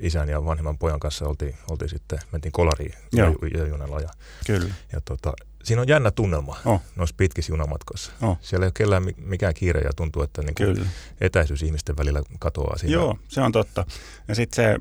isän 0.00 0.28
ja 0.28 0.44
vanhemman 0.44 0.78
pojan 0.78 1.00
kanssa 1.00 1.24
oltiin, 1.28 1.54
oltiin 1.70 1.88
sitten, 1.88 2.18
mentiin 2.32 2.52
kolariin 2.52 2.94
Joo. 3.12 3.34
junalla 3.68 4.00
ja, 4.00 4.08
Kyllä. 4.46 4.74
ja 4.92 5.00
tota, 5.04 5.32
siinä 5.64 5.82
on 5.82 5.88
jännä 5.88 6.10
tunnelma 6.10 6.56
Oh. 6.64 6.80
noissa 6.96 7.14
pitkissä 7.18 7.52
junamatkoissa. 7.52 8.12
Oh. 8.22 8.38
Siellä 8.40 8.64
ei 8.64 8.66
ole 8.66 8.72
kellään 8.74 9.02
mi- 9.02 9.14
mikään 9.18 9.54
kiire 9.54 9.80
ja 9.80 9.90
tuntuu, 9.96 10.22
että 10.22 10.42
niin 10.42 10.54
kuin 10.54 10.88
etäisyys 11.20 11.62
ihmisten 11.62 11.96
välillä 11.96 12.22
katoaa 12.38 12.78
siinä. 12.78 12.92
Joo, 12.92 13.18
se 13.28 13.40
on 13.40 13.52
totta. 13.52 13.84
Ja 14.28 14.34
sitten 14.34 14.56
se 14.56 14.78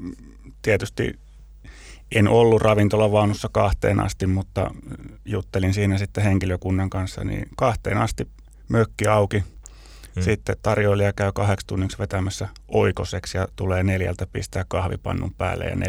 tietysti 0.62 1.20
en 2.12 2.28
ollut 2.28 2.62
ravintolavaunussa 2.62 3.50
kahteen 3.52 4.00
asti, 4.00 4.28
mutta 4.28 4.72
juttelin 5.26 5.74
siinä 5.74 5.98
sitten 5.98 6.24
henkilökunnan 6.24 6.90
kanssa, 6.90 7.24
niin 7.24 7.50
kahteen 7.58 7.98
asti 7.98 8.28
mökki 8.70 9.08
auki. 9.08 9.44
Mm. 10.16 10.22
Sitten 10.22 10.56
tarjoilija 10.62 11.14
käy 11.14 11.32
kahdeksi 11.32 11.68
tunniksi 11.68 12.00
vetämässä 12.00 12.48
oikoseksi 12.68 13.38
ja 13.38 13.48
tulee 13.56 13.84
neljältä 13.84 14.28
pistää 14.28 14.66
kahvipannun 14.68 15.34
päälle 15.34 15.66
ja 15.66 15.76
4.15 15.76 15.82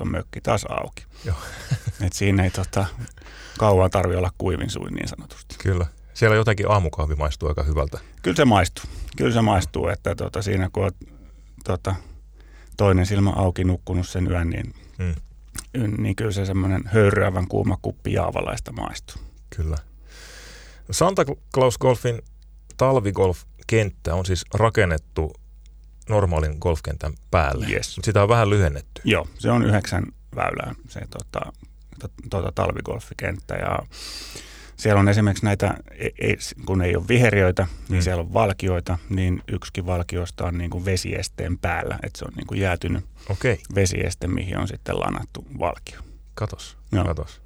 on 0.00 0.10
mökki 0.10 0.40
taas 0.40 0.64
auki. 0.68 1.04
Joo. 1.24 1.36
Et 2.06 2.12
siinä 2.12 2.44
ei 2.44 2.50
tota, 2.50 2.86
kauan 3.58 3.90
tarvi 3.90 4.16
olla 4.16 4.30
kuivin 4.38 4.70
suin 4.70 4.94
niin 4.94 5.08
sanotusti. 5.08 5.56
Kyllä. 5.62 5.86
Siellä 6.14 6.36
jotakin 6.36 6.70
aamukahvi 6.70 7.14
maistuu 7.14 7.48
aika 7.48 7.62
hyvältä. 7.62 7.98
Kyllä 8.22 8.36
se 8.36 8.44
maistuu. 8.44 8.84
Kyllä 9.16 9.32
se 9.32 9.40
maistuu, 9.40 9.88
että 9.88 10.14
tota, 10.14 10.42
siinä 10.42 10.70
kun 10.72 10.82
oot 10.84 10.96
tota, 11.64 11.94
toinen 12.76 13.06
silmä 13.06 13.30
auki 13.30 13.64
nukkunut 13.64 14.08
sen 14.08 14.30
yön, 14.30 14.50
niin, 14.50 14.74
Mm. 14.98 15.14
niin 16.02 16.16
kyllä 16.16 16.30
se 16.32 16.44
semmoinen 16.44 16.82
höyryävän 16.86 17.48
kuuma 17.48 17.78
kuppi 17.82 18.12
jaavalaista 18.12 18.72
maistuu. 18.72 19.22
Kyllä. 19.56 19.76
Santa 20.90 21.22
Claus 21.54 21.78
Golfin 21.78 22.18
talvigolf-kenttä 22.76 24.14
on 24.14 24.26
siis 24.26 24.44
rakennettu 24.54 25.32
normaalin 26.08 26.56
golfkentän 26.60 27.12
päälle. 27.30 27.66
Yes. 27.66 27.96
Mutta 27.96 28.06
sitä 28.06 28.22
on 28.22 28.28
vähän 28.28 28.50
lyhennetty. 28.50 29.02
Joo, 29.04 29.28
se 29.38 29.50
on 29.50 29.64
yhdeksän 29.66 30.04
väylää 30.36 30.74
se 30.88 31.00
tota, 31.10 31.52
to, 32.00 32.08
tota, 32.30 32.52
talvigolfikenttä 32.54 33.54
ja 33.54 33.78
siellä 34.76 35.00
on 35.00 35.08
esimerkiksi 35.08 35.44
näitä, 35.44 35.74
ei, 35.90 36.12
ei, 36.18 36.36
kun 36.66 36.82
ei 36.82 36.96
ole 36.96 37.08
viheriöitä, 37.08 37.66
niin 37.88 37.98
Mm. 37.98 38.02
siellä 38.02 38.20
on 38.20 38.32
valkioita, 38.34 38.98
niin 39.10 39.42
yksikin 39.52 39.86
valkiosta 39.86 40.44
on 40.46 40.58
niin 40.58 40.70
kuin 40.70 40.84
vesiesteen 40.84 41.58
päällä, 41.58 41.98
että 42.02 42.18
se 42.18 42.24
on 42.24 42.32
niin 42.36 42.46
kuin 42.46 42.60
jäätynyt 42.60 43.04
Okei, 43.28 43.58
vesieste, 43.74 44.26
mihin 44.26 44.58
on 44.58 44.68
sitten 44.68 45.00
lanattu 45.00 45.44
valkio. 45.58 46.00
katos. 46.34 46.76
Joo. 46.92 47.04
katos. 47.04 47.40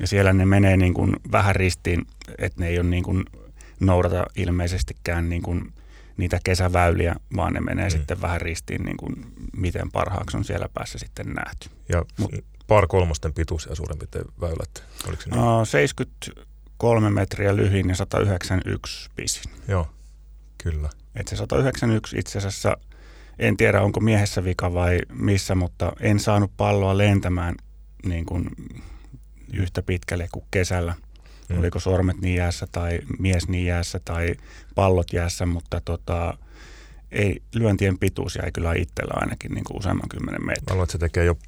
Ja 0.00 0.06
siellä 0.06 0.32
ne 0.32 0.44
menee 0.46 0.76
niin 0.76 0.94
kuin 0.94 1.16
vähän 1.32 1.56
ristiin, 1.56 2.06
että 2.38 2.60
ne 2.60 2.68
ei 2.68 2.78
ole 2.78 2.88
niin 2.88 3.04
kuin 3.04 3.24
noudata 3.80 4.26
ilmeisestikään 4.36 5.28
niin 5.28 5.42
kuin 5.42 5.72
niitä 6.16 6.40
kesäväyliä, 6.44 7.16
vaan 7.36 7.52
ne 7.52 7.60
menee 7.60 7.84
Mm. 7.88 7.90
sitten 7.90 8.20
vähän 8.22 8.40
ristiin, 8.40 8.82
niin 8.84 8.96
kuin 8.96 9.14
miten 9.56 9.90
parhaaksi 9.92 10.36
on 10.36 10.44
siellä 10.44 10.68
päässä 10.74 10.98
sitten 10.98 11.26
nähty. 11.26 11.68
Ja 11.88 12.04
Mut- 12.20 12.44
par 12.66 12.86
kolmosten 12.86 13.32
pituisia 13.34 13.74
suurin 13.74 13.98
piirtein 13.98 14.24
väylät. 14.40 14.82
Oliko 15.08 15.22
se 15.22 15.30
niin? 15.30 15.40
No, 15.40 15.64
73 15.64 17.10
metriä 17.10 17.56
lyhin 17.56 17.88
ja 17.88 17.94
191 17.96 19.10
pisin. 19.16 19.52
Joo, 19.68 19.88
kyllä. 20.62 20.88
Et 21.14 21.28
se 21.28 21.36
191 21.36 22.18
itse 22.18 22.38
asiassa, 22.38 22.76
en 23.38 23.56
tiedä 23.56 23.82
onko 23.82 24.00
miehessä 24.00 24.44
vika 24.44 24.74
vai 24.74 24.98
missä, 25.12 25.54
mutta 25.54 25.92
en 26.00 26.20
saanut 26.20 26.52
palloa 26.56 26.98
lentämään 26.98 27.54
niin 28.06 28.26
kuin 28.26 28.50
yhtä 29.52 29.82
pitkälle 29.82 30.28
kuin 30.32 30.44
kesällä. 30.50 30.94
Mm. 31.48 31.58
Oliko 31.58 31.80
sormet 31.80 32.20
niin 32.20 32.34
jäässä 32.36 32.66
tai 32.72 32.98
mies 33.18 33.48
niin 33.48 33.66
jäässä 33.66 34.00
tai 34.04 34.34
pallot 34.74 35.12
jäässä, 35.12 35.46
mutta 35.46 35.80
tota, 35.84 36.38
ei, 37.12 37.42
lyöntien 37.54 37.98
pituus 37.98 38.36
jäi 38.36 38.52
kyllä 38.52 38.72
itsellä 38.72 39.14
ainakin 39.16 39.52
niin 39.54 39.64
kuin 39.64 39.76
useamman 39.78 40.08
kymmenen 40.08 40.40
Mä 40.42 40.46
metrin. 40.46 40.64
luulen, 40.70 40.82
että 40.84 40.92
se 40.92 40.98
tekee 40.98 41.24
jo 41.24 41.38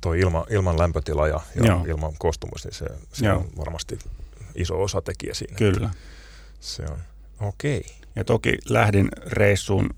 toi 0.00 0.20
ilma, 0.20 0.46
ilman 0.50 0.78
lämpötila 0.78 1.28
ja, 1.28 1.40
ja 1.54 1.66
Joo. 1.66 1.84
ilman 1.88 2.12
koostumus, 2.18 2.64
niin 2.64 2.74
se, 2.74 2.86
se 3.12 3.26
Joo. 3.26 3.38
on 3.38 3.48
varmasti 3.56 3.98
iso 4.54 4.82
osatekijä 4.82 5.34
siinä. 5.34 5.56
Kyllä. 5.56 5.90
Se 6.60 6.82
on. 6.82 6.98
Okei. 7.40 7.84
Ja 8.16 8.24
toki 8.24 8.58
lähdin 8.68 9.08
reissuun 9.26 9.90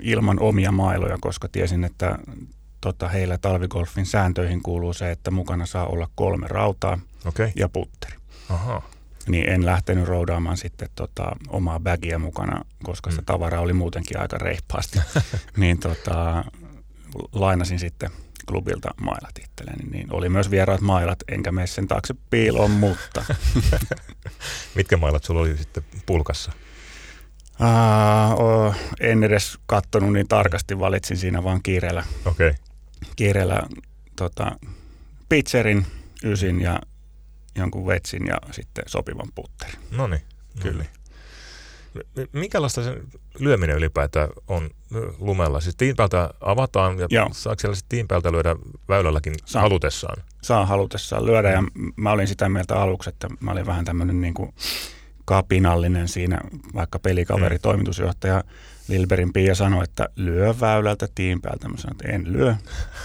ilman 0.00 0.40
omia 0.40 0.72
mailoja, 0.72 1.18
koska 1.20 1.48
tiesin, 1.48 1.84
että 1.84 2.18
tota, 2.80 3.08
heillä 3.08 3.38
talvigolfin 3.38 4.06
sääntöihin 4.06 4.62
kuuluu 4.62 4.92
se, 4.92 5.10
että 5.10 5.30
mukana 5.30 5.66
saa 5.66 5.86
olla 5.86 6.08
kolme 6.14 6.46
rautaa 6.48 6.98
Okei. 7.24 7.52
ja 7.56 7.68
putteri. 7.68 8.17
Aha. 8.48 8.82
Niin 9.28 9.48
en 9.48 9.66
lähtenyt 9.66 10.06
roudaamaan 10.08 10.56
sitten 10.56 10.88
tota, 10.94 11.32
omaa 11.48 11.80
bagia 11.80 12.18
mukana, 12.18 12.64
koska 12.84 13.10
Mm. 13.10 13.16
tavaraa 13.26 13.60
oli 13.60 13.72
muutenkin 13.72 14.20
aika 14.20 14.38
reippaasti. 14.38 14.98
niin 15.56 15.78
tota, 15.78 16.44
lainasin 17.32 17.78
sitten 17.78 18.10
klubilta 18.46 18.88
mailat 19.00 19.38
itselleni. 19.44 19.90
Niin 19.90 20.12
oli 20.12 20.28
myös 20.28 20.50
vieraat 20.50 20.80
mailat, 20.80 21.18
enkä 21.28 21.52
mene 21.52 21.66
sen 21.66 21.88
taakse 21.88 22.14
piiloon, 22.30 22.70
mutta 22.84 23.24
Mitkä 24.74 24.96
mailat 24.96 25.24
sulla 25.24 25.40
oli 25.40 25.56
sitten 25.58 25.84
pulkassa? 26.06 26.52
o, 28.38 28.74
en 29.00 29.24
edes 29.24 29.58
kattonut 29.66 30.12
niin 30.12 30.28
tarkasti, 30.28 30.78
valitsin 30.78 31.16
siinä 31.16 31.44
vaan 31.44 31.62
kiireellä, 31.62 32.04
Okei. 32.24 32.54
kiireellä 33.16 33.62
tota, 34.16 34.52
pitcherin, 35.28 35.86
ysin 36.24 36.60
ja 36.60 36.80
jonkun 37.58 37.86
vetsin 37.86 38.26
ja 38.26 38.36
sitten 38.50 38.84
sopivan 38.86 39.28
putterin. 39.34 39.76
No 39.90 40.06
niin. 40.06 40.22
Kyllä. 40.62 40.84
Minkälaista 42.32 42.84
se 42.84 42.96
lyöminen 43.38 43.76
ylipäätään 43.76 44.28
on 44.48 44.70
lumella? 45.18 45.60
Siis 45.60 45.76
tiinpäältä 45.76 46.30
avataan 46.40 46.98
ja 46.98 47.06
Joo. 47.10 47.28
saako 47.32 47.60
siellä 47.60 47.74
sitten 47.74 47.96
tiinpäältä 47.96 48.32
lyödä 48.32 48.56
väylälläkin 48.88 49.34
Saa. 49.44 49.62
halutessaan? 49.62 50.22
saa 50.42 50.66
halutessaan 50.66 51.26
lyödä. 51.26 51.50
Ja 51.50 51.62
mä 51.96 52.10
olin 52.12 52.28
sitä 52.28 52.48
mieltä 52.48 52.76
aluksi, 52.76 53.08
että 53.10 53.28
mä 53.40 53.50
olin 53.50 53.66
vähän 53.66 53.84
tämmöinen 53.84 54.20
niin 54.20 54.34
kuin 54.34 54.54
kapinallinen 55.24 56.08
siinä, 56.08 56.38
vaikka 56.74 56.98
pelikaveri, 56.98 57.56
Mm. 57.56 57.60
toimitusjohtaja 57.62 58.44
Lilberin 58.88 59.32
Pia 59.32 59.54
sanoi, 59.54 59.84
että 59.84 60.08
lyö 60.16 60.54
väylältä 60.60 61.08
tiin 61.14 61.40
päältä. 61.40 61.68
Mä 61.68 61.76
sanoin, 61.76 61.96
että 62.00 62.12
en 62.16 62.32
lyö, 62.32 62.54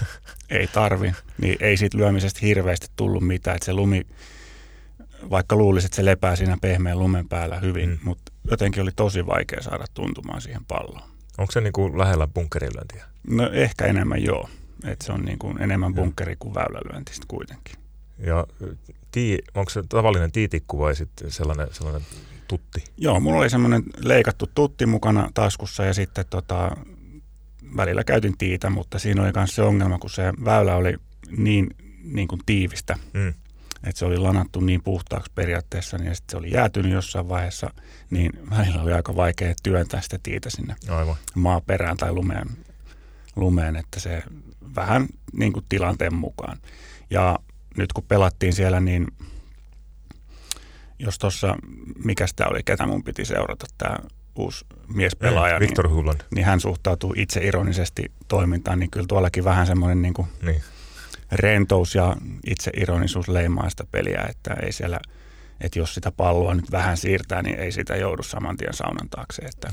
ei 0.50 0.66
tarvi. 0.66 1.12
Niin 1.40 1.56
ei 1.60 1.76
siitä 1.76 1.98
lyömisestä 1.98 2.40
hirveästi 2.42 2.86
tullut 2.96 3.22
mitään, 3.26 3.54
että 3.56 3.66
se 3.66 3.72
lumi, 3.72 4.06
vaikka 5.30 5.56
luulisit, 5.56 5.86
että 5.86 5.96
se 5.96 6.04
lepää 6.04 6.36
siinä 6.36 6.58
pehmeän 6.60 6.98
lumen 6.98 7.28
päällä 7.28 7.60
hyvin, 7.60 7.90
mm. 7.90 7.98
mutta 8.04 8.32
jotenkin 8.50 8.82
oli 8.82 8.90
tosi 8.96 9.26
vaikea 9.26 9.62
saada 9.62 9.84
tuntumaan 9.94 10.40
siihen 10.40 10.64
palloon. 10.64 11.08
Onko 11.38 11.52
se 11.52 11.60
niin 11.60 11.72
kuin 11.72 11.98
lähellä 11.98 12.26
bunkerilöintiä? 12.26 13.04
No 13.28 13.50
ehkä 13.52 13.86
enemmän 13.86 14.22
joo. 14.22 14.48
että 14.84 15.06
se 15.06 15.12
on 15.12 15.22
niin 15.22 15.38
kuin 15.38 15.62
enemmän 15.62 15.94
bunkkeri 15.94 16.36
kuin 16.38 16.54
väylälyönti 16.54 17.12
kuitenkin. 17.28 17.76
Ja 18.18 18.46
tii, 19.10 19.38
onko 19.54 19.70
se 19.70 19.82
tavallinen 19.88 20.32
tiitikku 20.32 20.78
vai 20.78 20.96
sitten 20.96 21.30
sellainen, 21.30 21.68
sellainen 21.70 22.02
tutti? 22.48 22.84
Joo, 22.96 23.20
mulla 23.20 23.38
oli 23.38 23.50
semmoinen 23.50 23.82
leikattu 23.98 24.50
tutti 24.54 24.86
mukana 24.86 25.30
taskussa 25.34 25.84
ja 25.84 25.94
sitten 25.94 26.24
tota, 26.30 26.76
välillä 27.76 28.04
käytin 28.04 28.38
tiitä, 28.38 28.70
mutta 28.70 28.98
siinä 28.98 29.22
oli 29.22 29.30
myös 29.36 29.54
se 29.54 29.62
ongelma, 29.62 29.98
kun 29.98 30.10
se 30.10 30.32
väylä 30.44 30.76
oli 30.76 30.96
niin, 31.36 31.70
niin 32.04 32.28
kuin 32.28 32.40
tiivistä, 32.46 32.98
mm. 33.12 33.34
Että 33.86 33.98
se 33.98 34.04
oli 34.04 34.18
lanattu 34.18 34.60
niin 34.60 34.82
puhtaaksi 34.82 35.32
periaatteessa, 35.34 35.98
niin 35.98 36.14
sitten 36.14 36.32
se 36.32 36.36
oli 36.36 36.52
jäätynyt 36.52 36.92
jossain 36.92 37.28
vaiheessa, 37.28 37.70
niin 38.10 38.32
välillä 38.50 38.82
oli 38.82 38.92
aika 38.92 39.16
vaikea 39.16 39.54
työntää 39.62 40.00
sitä 40.00 40.18
tiitä 40.22 40.50
sinne 40.50 40.76
Aivan. 40.88 41.16
maaperään 41.34 41.96
tai 41.96 42.12
lumeen, 42.12 42.48
lumeen, 43.36 43.76
että 43.76 44.00
se 44.00 44.22
vähän 44.76 45.06
niin 45.32 45.52
kuin 45.52 45.64
tilanteen 45.68 46.14
mukaan. 46.14 46.58
Ja 47.10 47.38
nyt 47.76 47.92
kun 47.92 48.04
pelattiin 48.08 48.52
siellä, 48.52 48.80
niin 48.80 49.06
jos 50.98 51.18
tuossa, 51.18 51.56
mikä 52.04 52.26
sitä 52.26 52.48
oli, 52.48 52.62
ketä 52.64 52.86
mun 52.86 53.04
piti 53.04 53.24
seurata, 53.24 53.66
tämä 53.78 53.96
uusi 54.36 54.64
miespelaaja, 54.88 55.60
Victor 55.60 55.86
niin, 55.86 55.94
Hulland. 55.94 56.20
niin 56.34 56.44
hän 56.44 56.60
suhtautuu 56.60 57.14
itse 57.16 57.40
ironisesti 57.46 58.12
toimintaan, 58.28 58.78
niin 58.78 58.90
kyllä 58.90 59.06
tuollakin 59.08 59.44
vähän 59.44 59.66
semmoinen 59.66 60.02
niin 60.02 60.14
kuin 60.14 60.28
niin. 60.42 60.62
Rentous 61.32 61.94
ja 61.94 62.16
itse 62.46 62.70
ironisuus 62.76 63.28
leimaa 63.28 63.70
sitä 63.70 63.84
peliä, 63.90 64.26
että 64.28 64.54
ei 64.62 64.72
siellä, 64.72 65.00
että 65.60 65.78
jos 65.78 65.94
sitä 65.94 66.10
palloa 66.10 66.54
nyt 66.54 66.70
vähän 66.70 66.96
siirtää, 66.96 67.42
niin 67.42 67.58
ei 67.58 67.72
sitä 67.72 67.96
joudu 67.96 68.22
saman 68.22 68.56
tien 68.56 68.74
saunan 68.74 69.08
taakse, 69.08 69.42
että, 69.42 69.70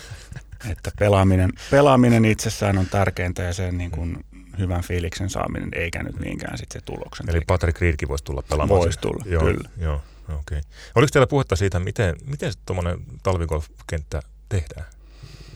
että 0.72 0.90
pelaaminen, 0.98 1.52
pelaaminen 1.70 2.24
itsessään 2.24 2.78
on 2.78 2.86
tärkeintä 2.86 3.42
ja 3.42 3.52
sen 3.52 3.78
niin 3.78 3.90
kuin 3.90 4.24
hyvän 4.58 4.82
fiiliksen 4.82 5.30
saaminen, 5.30 5.68
eikä 5.72 6.02
nyt 6.02 6.20
niinkään 6.20 6.58
sitten 6.58 6.80
se 6.80 6.84
tuloksen. 6.84 7.30
Eli 7.30 7.40
Patrick 7.46 7.80
Riedkin 7.80 8.08
voisi 8.08 8.24
tulla 8.24 8.42
pelaamaan. 8.42 8.80
Voisi 8.80 8.98
tulla, 8.98 9.24
joo, 9.26 9.42
kyllä. 9.42 9.68
Joo. 9.76 10.02
Okay. 10.40 10.60
Oliko 10.94 11.10
teillä 11.12 11.26
puhetta 11.26 11.56
siitä, 11.56 11.80
miten, 11.80 12.16
miten 12.26 12.52
tuommoinen 12.66 12.98
talvigolfkenttä 13.22 14.22
tehdään? 14.48 14.86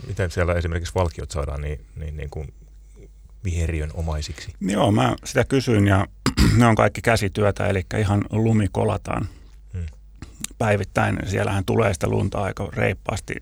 Miten 0.07 0.31
siellä 0.31 0.55
esimerkiksi 0.55 0.95
valkiot 0.95 1.31
saadaan 1.31 1.61
niin, 1.61 1.87
niin, 1.97 2.17
niin 2.17 2.31
kuin 2.31 2.55
viheriön 3.45 3.91
omaisiksi? 3.95 4.53
Joo, 4.61 4.93
mä 4.93 5.15
sitä 5.25 5.45
kysyin 5.45 5.87
ja 5.87 6.07
ne 6.59 6.67
on 6.67 6.75
kaikki 6.75 7.03
käsityötä, 7.03 7.67
eli 7.67 7.83
ihan 7.99 8.25
lumi 8.33 8.67
kolataan 8.73 9.29
hmm. 9.73 9.87
päivittäin. 10.59 11.19
Siellähän 11.27 11.65
tulee 11.65 11.95
sitä 11.95 12.09
lunta 12.09 12.43
aika 12.43 12.69
reippaasti. 12.73 13.35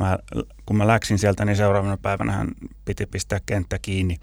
Mä, 0.00 0.18
kun 0.66 0.76
mä 0.76 0.86
läksin 0.86 1.18
sieltä, 1.18 1.44
niin 1.44 1.56
seuraavana 1.56 1.96
päivänä 1.96 2.32
hän 2.32 2.48
piti 2.84 3.06
pistää 3.06 3.40
kenttä 3.46 3.78
kiinni 3.78 4.18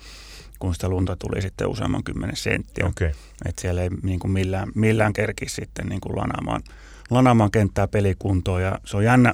kun 0.59 0.73
sitä 0.73 0.89
lunta 0.89 1.15
tuli 1.15 1.41
sitten 1.41 1.67
useamman 1.67 2.03
kymmenen 2.03 2.35
senttiä. 2.35 2.85
Okay. 2.85 3.11
Et 3.45 3.59
siellä 3.59 3.81
ei 3.81 3.89
niin 4.03 4.19
kuin 4.19 4.31
millään, 4.31 4.71
millään 4.75 5.13
kerki 5.13 5.49
sitten 5.49 5.85
niin 5.85 6.01
kuin 6.01 6.15
lanaamaan, 6.15 6.61
lanaamaan 7.09 7.51
kenttää 7.51 7.87
pelikuntoon. 7.87 8.61
Ja 8.61 8.79
se 8.85 8.97
on 8.97 9.03
jännä, 9.03 9.33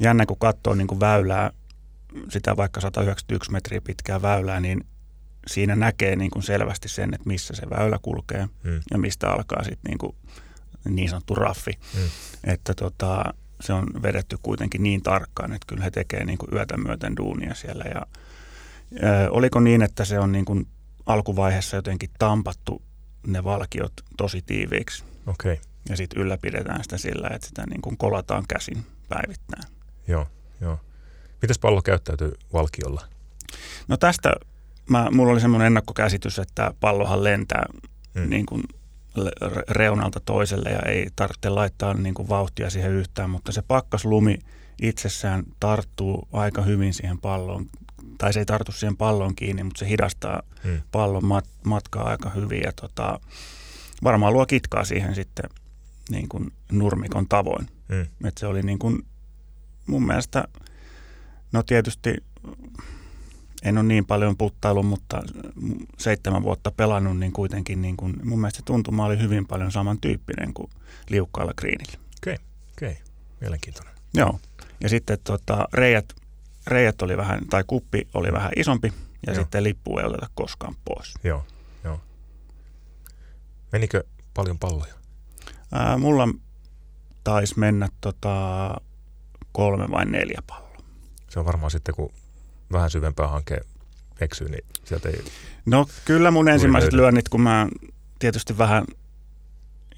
jännä 0.00 0.26
kun 0.26 0.38
katsoo 0.38 0.74
niin 0.74 0.86
kuin 0.86 1.00
väylää, 1.00 1.50
sitä 2.28 2.56
vaikka 2.56 2.80
191 2.80 3.52
metriä 3.52 3.80
pitkää 3.80 4.22
väylää, 4.22 4.60
niin 4.60 4.86
siinä 5.46 5.76
näkee 5.76 6.16
niin 6.16 6.30
kuin 6.30 6.42
selvästi 6.42 6.88
sen, 6.88 7.14
että 7.14 7.28
missä 7.28 7.54
se 7.54 7.70
väylä 7.70 7.98
kulkee 8.02 8.48
hmm. 8.64 8.80
ja 8.90 8.98
mistä 8.98 9.30
alkaa 9.30 9.64
sitten 9.64 9.88
niin, 9.88 9.98
kuin 9.98 10.16
niin 10.88 11.08
sanottu 11.08 11.34
raffi. 11.34 11.72
Hmm. 11.94 12.08
Että 12.44 12.74
tota, 12.74 13.34
se 13.60 13.72
on 13.72 13.86
vedetty 14.02 14.38
kuitenkin 14.42 14.82
niin 14.82 15.02
tarkkaan, 15.02 15.52
että 15.52 15.66
kyllä 15.66 15.84
he 15.84 15.90
tekee 15.90 16.24
niin 16.24 16.38
kuin 16.38 16.54
yötä 16.54 16.76
myöten 16.76 17.16
duunia 17.16 17.54
siellä 17.54 17.84
ja 17.94 18.06
Ö, 19.02 19.30
oliko 19.30 19.60
niin, 19.60 19.82
että 19.82 20.04
se 20.04 20.18
on 20.18 20.32
niin 20.32 20.44
kuin 20.44 20.66
alkuvaiheessa 21.06 21.76
jotenkin 21.76 22.10
tampattu 22.18 22.82
ne 23.26 23.44
valkiot 23.44 23.92
tosi 24.16 24.42
tiiviiksi? 24.42 25.04
Okay. 25.26 25.56
Ja 25.88 25.96
sitten 25.96 26.22
ylläpidetään 26.22 26.82
sitä 26.82 26.98
sillä, 26.98 27.28
että 27.28 27.46
sitä 27.48 27.66
niin 27.66 27.82
kuin 27.82 27.96
kolataan 27.96 28.44
käsin 28.48 28.86
päivittäin. 29.08 29.62
Joo, 30.08 30.26
joo. 30.60 30.80
Mitäs 31.42 31.58
pallo 31.58 31.82
käyttäytyy 31.82 32.32
valkiolla? 32.52 33.02
No 33.88 33.96
tästä 33.96 34.32
mä, 34.90 35.08
mulla 35.10 35.32
oli 35.32 35.40
semmoinen 35.40 35.66
ennakkokäsitys, 35.66 36.38
että 36.38 36.74
pallohan 36.80 37.24
lentää 37.24 37.64
hmm. 38.18 38.30
niin 38.30 38.46
kuin 38.46 38.62
reunalta 39.70 40.20
toiselle 40.20 40.70
ja 40.70 40.78
ei 40.78 41.08
tarvitse 41.16 41.48
laittaa 41.48 41.94
niin 41.94 42.14
kuin 42.14 42.28
vauhtia 42.28 42.70
siihen 42.70 42.92
yhtään, 42.92 43.30
mutta 43.30 43.52
se 43.52 43.62
pakkaslumi 43.62 44.38
itsessään 44.82 45.44
tarttuu 45.60 46.28
aika 46.32 46.62
hyvin 46.62 46.94
siihen 46.94 47.18
palloon 47.18 47.66
tai 48.18 48.32
se 48.32 48.38
ei 48.38 48.46
tartu 48.46 48.72
siihen 48.72 48.96
pallon 48.96 49.34
kiinni, 49.34 49.62
mutta 49.62 49.78
se 49.78 49.88
hidastaa 49.88 50.42
hmm. 50.64 50.80
pallon 50.92 51.22
mat- 51.22 51.50
matkaa 51.64 52.08
aika 52.08 52.30
hyvin 52.30 52.62
ja 52.62 52.72
tota, 52.72 53.20
varmaan 54.04 54.32
luo 54.32 54.46
kitkaa 54.46 54.84
siihen 54.84 55.14
sitten 55.14 55.50
niin 56.10 56.28
kuin 56.28 56.52
nurmikon 56.72 57.28
tavoin. 57.28 57.68
Hmm. 57.88 58.06
Et 58.28 58.38
se 58.38 58.46
oli 58.46 58.62
niin 58.62 58.78
kuin 58.78 59.06
mun 59.86 60.06
mielestä, 60.06 60.44
no 61.52 61.62
tietysti 61.62 62.14
en 63.64 63.78
ole 63.78 63.86
niin 63.86 64.06
paljon 64.06 64.36
puttaillut, 64.36 64.86
mutta 64.86 65.22
seitsemän 65.98 66.42
vuotta 66.42 66.70
pelannut, 66.70 67.18
niin 67.18 67.32
kuitenkin 67.32 67.82
niin 67.82 67.96
kuin, 67.96 68.16
mun 68.24 68.40
mielestä 68.40 68.56
se 68.56 68.64
tuntuma 68.64 69.04
oli 69.04 69.18
hyvin 69.18 69.46
paljon 69.46 69.72
samantyyppinen 69.72 70.54
kuin 70.54 70.70
liukkaalla 71.08 71.52
kriinillä. 71.56 71.98
Okei, 72.18 72.34
okay, 72.34 72.46
okei. 72.72 72.90
Okay. 72.90 73.02
Mielenkiintoinen. 73.40 73.94
Joo. 74.14 74.40
Ja 74.80 74.88
sitten 74.88 75.18
tota, 75.24 75.68
reijät 75.72 76.14
reijät 76.66 77.02
oli 77.02 77.16
vähän, 77.16 77.40
tai 77.50 77.64
kuppi 77.66 78.08
oli 78.14 78.32
vähän 78.32 78.52
isompi 78.56 78.92
ja 79.26 79.32
joo. 79.32 79.42
sitten 79.42 79.64
lippu 79.64 79.98
ei 79.98 80.04
oteta 80.04 80.26
koskaan 80.34 80.76
pois. 80.84 81.14
Joo, 81.24 81.44
joo. 81.84 82.00
Menikö 83.72 84.04
paljon 84.34 84.58
palloja? 84.58 84.94
Ää, 85.72 85.98
mulla 85.98 86.28
taisi 87.24 87.58
mennä 87.58 87.88
tota 88.00 88.76
kolme 89.52 89.90
vai 89.90 90.04
neljä 90.04 90.42
palloa. 90.46 90.78
Se 91.30 91.38
on 91.38 91.46
varmaan 91.46 91.70
sitten, 91.70 91.94
kun 91.94 92.12
vähän 92.72 92.90
syvempää 92.90 93.28
hanke 93.28 93.60
eksyy, 94.20 94.48
niin 94.48 94.64
sieltä 94.84 95.08
ei... 95.08 95.24
No 95.66 95.86
kyllä 96.04 96.30
mun 96.30 96.48
ensimmäiset 96.48 96.92
löydy. 96.92 97.02
lyönnit, 97.02 97.28
kun 97.28 97.40
mä 97.40 97.68
tietysti 98.18 98.58
vähän 98.58 98.84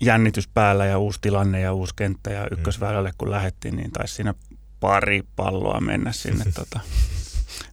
jännitys 0.01 0.49
päällä 0.49 0.87
ja 0.87 0.99
uusi 0.99 1.19
tilanne 1.21 1.61
ja 1.61 1.73
uusi 1.73 1.95
kenttä 1.97 2.31
ja 2.31 2.43
mm. 2.43 2.49
ykkösväylälle 2.53 3.13
kun 3.19 3.31
lähettiin, 3.31 3.77
niin 3.77 3.91
taisi 3.91 4.15
siinä 4.15 4.35
pari 4.81 5.23
palloa 5.37 5.81
mennä 5.81 6.13
sinne 6.13 6.45
tota, 6.55 6.81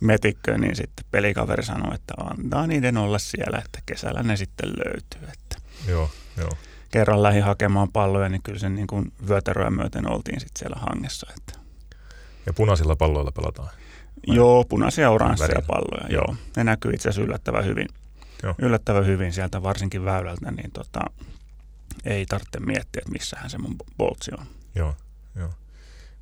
metikköön, 0.01 0.61
niin 0.61 0.75
sitten 0.75 1.05
pelikaveri 1.11 1.65
sanoi, 1.65 1.95
että 1.95 2.13
antaa 2.17 2.67
niiden 2.67 2.97
olla 2.97 3.19
siellä, 3.19 3.61
että 3.65 3.79
kesällä 3.85 4.23
ne 4.23 4.37
sitten 4.37 4.69
löytyy. 4.69 5.29
Että 5.33 5.57
joo, 5.87 6.09
joo. 6.37 6.51
Kerran 6.91 7.23
lähi 7.23 7.39
hakemaan 7.39 7.91
palloja, 7.91 8.29
niin 8.29 8.43
kyllä 8.43 8.59
sen 8.59 8.75
niin 8.75 8.87
kuin 8.87 9.13
vyötäröä 9.27 9.69
myöten 9.69 10.11
oltiin 10.11 10.39
sitten 10.39 10.59
siellä 10.59 10.77
hangessa. 10.79 11.27
Että. 11.37 11.59
Ja 12.45 12.53
punaisilla 12.53 12.95
palloilla 12.95 13.31
pelataan? 13.31 13.69
Vai? 14.27 14.35
Joo, 14.35 14.63
punaisia 14.63 15.01
ja 15.01 15.11
oransseja 15.11 15.61
palloja, 15.67 16.07
joo. 16.09 16.23
joo. 16.27 16.35
Ne 16.57 16.63
näkyy 16.63 16.91
itse 16.93 17.09
asiassa 17.09 17.27
yllättävän 17.27 17.65
hyvin. 17.65 17.87
Joo. 18.43 18.55
Yllättävän 18.59 19.05
hyvin 19.05 19.33
sieltä, 19.33 19.63
varsinkin 19.63 20.05
väylältä, 20.05 20.51
niin 20.51 20.71
tota, 20.71 20.99
ei 22.05 22.25
tarvitse 22.25 22.59
miettiä, 22.59 22.99
että 22.99 23.11
missähän 23.11 23.49
se 23.49 23.57
mun 23.57 23.75
boltsi 23.97 24.31
on. 24.39 24.45
Joo, 24.75 24.95
joo. 25.35 25.49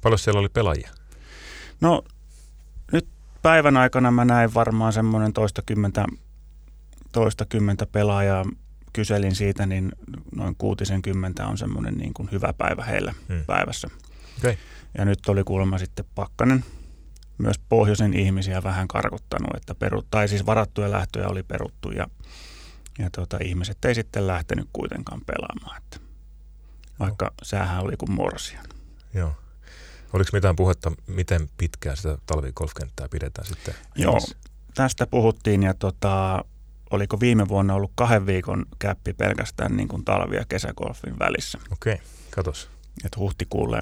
Paljon 0.02 0.20
siellä 0.20 0.40
oli 0.40 0.50
pelaajia? 0.50 0.90
No 1.82 2.04
nyt 2.92 3.08
päivän 3.42 3.78
aikana 3.78 4.12
mä 4.12 4.26
näin 4.26 4.54
varmaan 4.54 4.94
semmoinen 4.94 5.34
toistakymmentä, 5.34 6.06
toistakymmentä 7.12 7.86
pelaajaa. 7.86 8.46
Kyselin 8.94 9.36
siitä, 9.36 9.66
niin 9.66 9.92
noin 10.36 10.56
kuutisenkymmentä 10.58 11.48
on 11.48 11.58
semmoinen 11.58 11.94
niin 11.98 12.14
kuin 12.14 12.30
hyvä 12.32 12.54
päivä 12.58 12.84
heillä 12.84 13.14
hmm. 13.30 13.46
päivässä. 13.48 13.88
Okay. 14.38 14.56
Ja 14.98 15.06
nyt 15.06 15.20
oli 15.28 15.44
kuulemma 15.44 15.78
sitten 15.78 16.06
pakkanen 16.16 16.66
myös 17.42 17.60
pohjoisen 17.70 18.14
ihmisiä 18.14 18.64
vähän 18.64 18.88
karkottanut, 18.88 19.56
että 19.56 19.76
peru, 19.76 20.02
tai 20.02 20.28
siis 20.28 20.46
varattuja 20.46 20.92
lähtöjä 20.92 21.28
oli 21.28 21.44
peruttu 21.44 21.92
ja, 21.92 22.08
ja 23.00 23.10
tota, 23.10 23.38
ihmiset 23.44 23.86
ei 23.86 23.96
sitten 23.96 24.28
lähtenyt 24.28 24.70
kuitenkaan 24.74 25.22
pelaamaan, 25.26 25.78
että 25.78 26.00
vaikka 27.00 27.26
no. 27.26 27.32
säähän 27.44 27.84
oli 27.84 27.98
kuin 27.98 28.12
morsian. 28.12 28.66
Joo. 29.14 29.34
Oliko 30.14 30.30
mitään 30.34 30.56
puhetta, 30.56 30.92
miten 31.08 31.50
pitkään 31.58 31.98
sitä 31.98 32.18
talvikolfkenttää 32.26 33.08
pidetään 33.10 33.48
sitten? 33.48 33.74
Joo, 33.96 34.20
tästä 34.74 35.08
puhuttiin 35.08 35.64
ja 35.64 35.74
tota, 35.74 36.46
oliko 36.90 37.20
viime 37.20 37.48
vuonna 37.48 37.74
ollut 37.74 37.92
kahden 37.96 38.26
viikon 38.26 38.66
käppi 38.80 39.14
pelkästään 39.14 39.78
niin 39.78 39.88
kuin 39.88 40.06
talvi- 40.06 40.36
ja 40.36 40.46
kesägolfin 40.50 41.20
välissä. 41.20 41.60
Okei, 41.72 41.94
okay, 41.94 42.06
katos. 42.30 42.70
Et 43.06 43.18
huhtikuulle, 43.18 43.82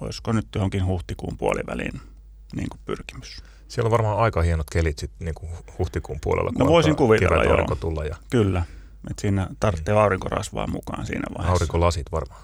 olisiko 0.00 0.32
nyt 0.32 0.46
johonkin 0.54 0.86
huhtikuun 0.86 1.38
puoliväliin 1.38 2.00
niin 2.56 2.68
kuin 2.70 2.80
pyrkimys. 2.84 3.42
Siellä 3.68 3.86
on 3.86 3.90
varmaan 3.90 4.18
aika 4.18 4.42
hienot 4.42 4.70
kelit 4.72 4.98
sit, 4.98 5.10
niin 5.18 5.34
kuin 5.34 5.50
huhtikuun 5.78 6.18
puolella, 6.22 6.50
kun 6.50 6.66
no 6.66 6.72
voisin 6.72 6.96
kuvitella, 6.96 7.44
joo. 7.44 7.76
tulla. 7.80 8.04
Ja... 8.04 8.16
Kyllä, 8.30 8.62
että 9.10 9.20
siinä 9.20 9.48
tarvitsee 9.60 9.94
aurinkorasvaa 9.94 10.66
mukaan 10.66 11.06
siinä 11.06 11.24
vaiheessa. 11.28 11.52
Aurinkolasit 11.52 12.06
varmaan. 12.12 12.40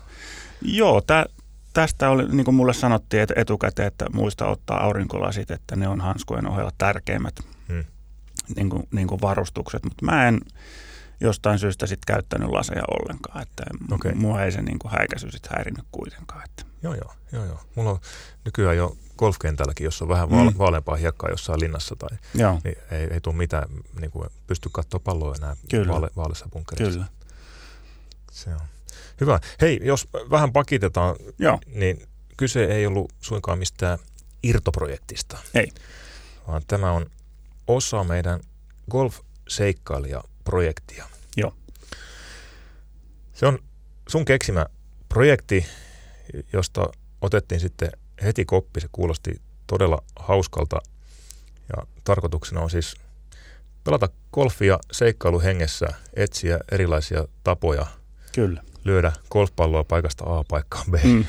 Joo, 0.63 1.01
tä, 1.01 1.27
tästä 1.73 2.11
oli, 2.11 2.29
niin 2.29 2.45
kuin 2.45 2.55
mulle 2.55 2.75
sanottiin 2.75 3.23
että 3.23 3.35
etukäteen, 3.37 3.89
että 3.89 4.07
muista 4.13 4.47
ottaa 4.47 4.85
aurinkolasit, 4.85 5.51
että 5.51 5.77
ne 5.77 5.89
on 5.89 6.01
hanskujen 6.01 6.49
ohella 6.49 6.71
tärkeimmät 6.79 7.35
hmm. 7.69 7.85
niin 8.57 8.71
kuin, 8.71 8.83
niin 8.91 9.09
kuin 9.09 9.21
varustukset, 9.21 9.85
mutta 9.85 10.05
mä 10.05 10.29
en 10.29 10.41
jostain 11.21 11.59
syystä 11.59 11.87
sitten 11.87 12.15
käyttänyt 12.15 12.49
laseja 12.49 12.83
ollenkaan, 12.91 13.43
että 13.43 13.65
okay. 13.93 14.15
mua 14.15 14.43
ei 14.43 14.53
se 14.53 14.63
niin 14.63 14.79
kuin 14.79 14.93
häikäisy 14.93 15.31
sitten 15.31 15.53
häirinyt 15.55 15.85
kuitenkaan. 15.93 16.45
Että. 16.45 16.65
Joo, 16.87 16.95
joo, 16.95 17.13
joo, 17.33 17.45
joo. 17.45 17.61
Mulla 17.75 17.91
on 17.91 18.01
nykyään 18.45 18.77
jo 18.77 18.97
golfkentälläkin, 19.19 19.85
jos 19.85 20.03
on 20.03 20.09
vähän 20.09 20.31
vaale- 20.31 20.51
mm. 20.51 20.59
vaaleampaa 20.59 20.97
hiekkaa 20.97 21.31
jossain 21.31 21.61
linnassa 21.61 21.97
tai 21.97 22.19
Joo. 22.35 22.61
Niin 22.65 22.77
ei, 22.91 23.09
ei 23.11 23.21
tule 23.21 23.35
mitään, 23.35 23.69
niin 24.01 24.11
kuin 24.11 24.29
pysty 24.47 24.69
katsoa 24.73 25.01
palloa 25.01 25.35
enää 25.35 25.57
Kyllä. 25.71 25.93
Vaale, 25.93 26.11
vaaleissa 26.17 26.49
bunkkerissa. 26.53 26.93
Kyllä. 26.93 27.07
Se 28.33 28.51
on. 28.51 28.61
Hyvä. 29.21 29.41
Hei, 29.61 29.81
jos 29.83 30.09
vähän 30.31 30.53
pakitetaan, 30.53 31.17
Joo. 31.39 31.59
niin 31.75 32.09
kyse 32.37 32.65
ei 32.65 32.87
ollut 32.87 33.13
suinkaan 33.21 33.59
mistään 33.59 33.99
irtoprojektista. 34.43 35.39
Ei. 35.55 35.73
Vaan 36.49 36.63
tämä 36.67 36.93
on 36.93 37.07
osa 37.67 38.05
meidän 38.05 38.41
golf-seikkailijaprojektia. 38.91 41.05
Joo. 41.37 41.55
Se 43.35 43.47
on 43.47 43.59
sun 44.09 44.25
keksimä 44.25 44.67
projekti, 45.09 45.67
josta 46.53 46.87
otettiin 47.21 47.61
sitten 47.61 47.91
heti 48.23 48.45
koppi. 48.45 48.81
Se 48.81 48.89
kuulosti 48.93 49.41
todella 49.67 50.03
hauskalta 50.19 50.77
ja 51.77 51.87
tarkoituksena 52.05 52.61
on 52.61 52.71
siis 52.71 52.95
pelata 53.85 54.09
golfia 54.33 54.79
seikkailuhengessä, 54.93 55.87
etsiä 56.15 56.59
erilaisia 56.73 57.25
tapoja 57.45 57.87
Kyllä. 58.35 58.63
lyödä 58.85 59.13
golfpalloa 59.31 59.85
paikasta 59.85 60.25
A 60.25 60.45
paikkaan 60.49 60.85
B. 60.91 60.95
Mm, 61.05 61.25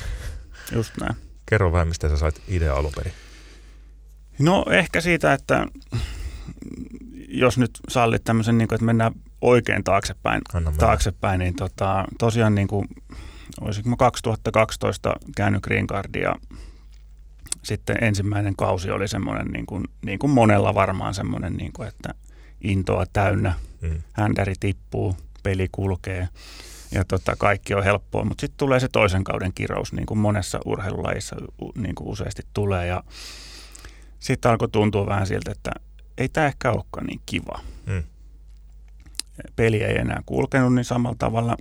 just 0.72 0.92
näin. 1.00 1.16
Kerro 1.46 1.72
vähän, 1.72 1.88
mistä 1.88 2.08
sä 2.08 2.16
sait 2.16 2.42
idea 2.48 2.74
alun 2.74 2.92
perin. 2.96 3.12
No 4.38 4.64
ehkä 4.70 5.00
siitä, 5.00 5.32
että 5.32 5.66
jos 7.28 7.58
nyt 7.58 7.70
sallit 7.88 8.24
tämmöisen, 8.24 8.58
niin 8.58 8.68
kuin, 8.68 8.76
että 8.76 8.84
mennään 8.84 9.12
oikein 9.40 9.84
taaksepäin, 9.84 10.42
taaksepäin 10.78 11.38
niin 11.38 11.56
tota, 11.56 12.04
tosiaan 12.18 12.54
niin 12.54 12.68
kuin, 12.68 12.88
olisinko 13.60 13.96
2012 13.96 15.16
käynyt 15.36 15.62
Green 15.62 15.86
Cardia 15.86 16.34
sitten 17.62 18.04
ensimmäinen 18.04 18.56
kausi 18.56 18.90
oli 18.90 19.08
semmoinen, 19.08 19.46
niin 19.46 19.66
kuin, 19.66 19.84
niin 20.04 20.18
kuin 20.18 20.30
monella 20.30 20.74
varmaan 20.74 21.14
semmoinen, 21.14 21.56
niin 21.56 21.72
kuin, 21.72 21.88
että 21.88 22.14
intoa 22.64 23.04
täynnä, 23.12 23.54
mm. 23.80 24.02
händäri 24.12 24.54
tippuu, 24.60 25.16
peli 25.42 25.68
kulkee 25.72 26.28
ja 26.92 27.04
tota, 27.04 27.36
kaikki 27.36 27.74
on 27.74 27.84
helppoa, 27.84 28.24
mutta 28.24 28.40
sitten 28.40 28.58
tulee 28.58 28.80
se 28.80 28.88
toisen 28.88 29.24
kauden 29.24 29.52
kirous, 29.54 29.92
niin 29.92 30.06
kuin 30.06 30.18
monessa 30.18 30.60
urheilulajissa 30.64 31.36
niin 31.76 31.94
kuin 31.94 32.08
useasti 32.08 32.42
tulee 32.54 32.86
ja 32.86 33.02
sitten 34.18 34.50
alkoi 34.50 34.68
tuntua 34.68 35.06
vähän 35.06 35.26
siltä, 35.26 35.52
että 35.52 35.70
ei 36.18 36.28
tämä 36.28 36.46
ehkä 36.46 36.72
olekaan 36.72 37.06
niin 37.06 37.20
kiva. 37.26 37.60
Mm. 37.86 38.02
Peli 39.56 39.82
ei 39.82 39.98
enää 39.98 40.22
kulkenut 40.26 40.74
niin 40.74 40.84
samalla 40.84 41.16
tavalla, 41.18 41.56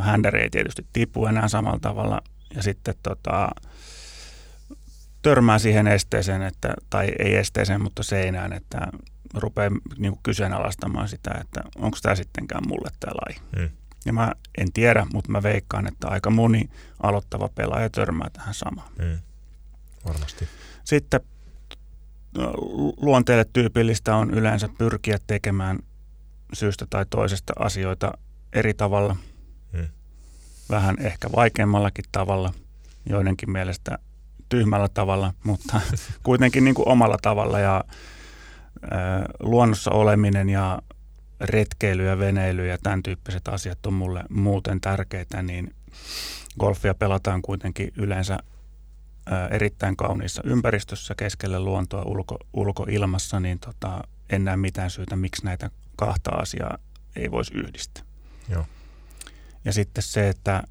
händäri 0.00 0.42
ei 0.42 0.50
tietysti 0.50 0.86
tipu 0.92 1.26
enää 1.26 1.48
samalla 1.48 1.78
tavalla 1.80 2.20
ja 2.54 2.62
sitten 2.62 2.94
tota, 3.02 3.50
törmää 5.22 5.58
siihen 5.58 5.86
esteeseen, 5.86 6.42
että, 6.42 6.74
tai 6.90 7.12
ei 7.18 7.36
esteeseen, 7.36 7.82
mutta 7.82 8.02
seinään, 8.02 8.52
että 8.52 8.78
rupeaa 9.34 9.70
niin 9.98 10.18
kyseenalaistamaan 10.22 11.08
sitä, 11.08 11.30
että 11.40 11.60
onko 11.76 11.98
tämä 12.02 12.14
sittenkään 12.14 12.62
mulle 12.68 12.90
tämä 13.00 13.12
laji. 13.12 13.40
Hmm. 13.56 13.76
Ja 14.06 14.12
mä 14.12 14.32
en 14.58 14.72
tiedä, 14.72 15.06
mutta 15.12 15.30
mä 15.30 15.42
veikkaan, 15.42 15.86
että 15.86 16.08
aika 16.08 16.30
moni 16.30 16.70
aloittava 17.02 17.48
pelaaja 17.48 17.90
törmää 17.90 18.30
tähän 18.32 18.54
samaan. 18.54 18.88
Hmm. 19.02 19.18
Varmasti. 20.06 20.48
Sitten 20.84 21.20
luonteelle 22.96 23.44
tyypillistä 23.52 24.16
on 24.16 24.30
yleensä 24.30 24.68
pyrkiä 24.78 25.18
tekemään 25.26 25.78
syystä 26.52 26.86
tai 26.90 27.06
toisesta 27.10 27.52
asioita 27.58 28.12
eri 28.52 28.74
tavalla. 28.74 29.16
Vähän 30.70 30.96
ehkä 31.00 31.28
vaikeammallakin 31.36 32.04
tavalla, 32.12 32.52
joidenkin 33.06 33.50
mielestä 33.50 33.98
tyhmällä 34.48 34.88
tavalla, 34.88 35.34
mutta 35.44 35.80
kuitenkin 36.22 36.64
niin 36.64 36.74
kuin 36.74 36.88
omalla 36.88 37.16
tavalla 37.22 37.58
ja 37.58 37.84
luonnossa 39.40 39.90
oleminen 39.90 40.48
ja 40.48 40.78
retkeily 41.40 42.06
ja 42.06 42.18
veneily 42.18 42.66
ja 42.66 42.78
tämän 42.82 43.02
tyyppiset 43.02 43.48
asiat 43.48 43.86
on 43.86 43.94
mulle 43.94 44.24
muuten 44.30 44.80
tärkeitä, 44.80 45.42
niin 45.42 45.74
golfia 46.60 46.94
pelataan 46.94 47.42
kuitenkin 47.42 47.92
yleensä 47.96 48.38
erittäin 49.50 49.96
kauniissa 49.96 50.42
ympäristössä 50.44 51.14
keskelle 51.14 51.60
luontoa 51.60 52.02
ulko, 52.02 52.38
ulkoilmassa, 52.52 53.40
niin 53.40 53.58
tota, 53.58 54.04
en 54.30 54.44
näe 54.44 54.56
mitään 54.56 54.90
syytä, 54.90 55.16
miksi 55.16 55.44
näitä 55.44 55.70
kahta 55.96 56.30
asiaa 56.30 56.78
ei 57.16 57.30
voisi 57.30 57.54
yhdistää. 57.54 58.04
Joo. 58.48 58.66
Ja 59.64 59.72
sitten 59.72 60.02
se, 60.02 60.28
että 60.28 60.62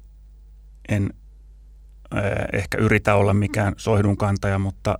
en 0.88 1.14
ehkä 2.52 2.78
yritä 2.78 3.14
olla 3.14 3.34
mikään 3.34 3.74
soihdun 3.76 4.16
kantaja, 4.16 4.58
mutta, 4.58 4.98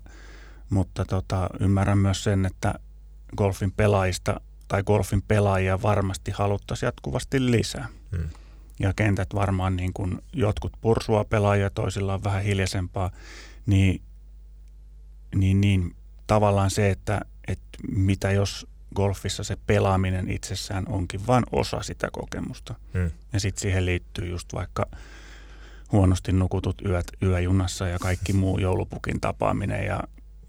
mutta 0.71 1.05
tota, 1.05 1.49
ymmärrän 1.61 1.99
myös 1.99 2.25
sen, 2.25 2.47
että 2.47 2.75
golfin 3.37 3.73
pelaajista 3.73 4.41
tai 4.69 4.83
golfin 4.83 5.23
pelaajia 5.23 5.83
varmasti 5.83 6.31
haluttaisiin 6.31 6.87
jatkuvasti 6.87 7.51
lisää. 7.51 7.89
Hmm. 8.17 8.29
Ja 8.79 8.93
kentät 8.97 9.29
varmaan 9.35 9.77
niin 9.77 9.93
kuin 9.93 10.19
jotkut 10.33 10.73
pursua 10.81 11.25
pelaajia, 11.25 11.71
toisilla 11.71 12.15
on 12.15 12.25
vähän 12.25 12.43
hiljaisempaa, 12.43 13.11
niin, 13.67 14.03
niin, 15.35 15.61
niin 15.61 15.97
tavallaan 16.27 16.71
se, 16.71 16.91
että, 16.91 17.21
että 17.49 17.79
mitä 17.89 18.31
jos 18.31 18.67
golfissa 18.95 19.45
se 19.45 19.57
pelaaminen 19.67 20.31
itsessään 20.31 20.85
onkin 20.89 21.27
vain 21.27 21.45
osa 21.53 21.83
sitä 21.83 22.09
kokemusta. 22.13 22.75
Hmm. 22.95 23.11
Ja 23.33 23.41
sitten 23.41 23.63
siihen 23.63 23.87
liittyy 23.87 24.27
just 24.27 24.55
vaikka– 24.55 24.87
huonosti 25.95 26.33
nukutut 26.33 26.83
yöt 26.87 27.07
yöjunassa 27.23 27.87
ja 27.87 27.99
kaikki 27.99 28.33
muu 28.33 28.59
joulupukin 28.59 29.21
tapaaminen 29.21 29.87
ja 29.87 30.01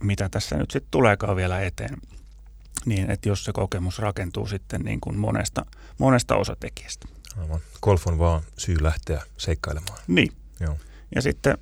mitä 0.03 0.29
tässä 0.29 0.57
nyt 0.57 0.71
sitten 0.71 0.91
tuleekaan 0.91 1.35
vielä 1.35 1.61
eteen. 1.61 1.97
Niin, 2.85 3.11
että 3.11 3.29
jos 3.29 3.45
se 3.45 3.51
kokemus 3.53 3.99
rakentuu 3.99 4.47
sitten 4.47 4.81
niin 4.81 5.01
kuin 5.01 5.17
monesta, 5.17 5.65
monesta 5.97 6.35
osatekijästä. 6.35 7.07
Aivan. 7.37 7.59
Golf 7.81 8.07
on 8.07 8.19
vaan 8.19 8.41
syy 8.57 8.83
lähteä 8.83 9.21
seikkailemaan. 9.37 9.99
Niin. 10.07 10.31
Joo. 10.59 10.77
Ja 11.15 11.21
sitten 11.21 11.57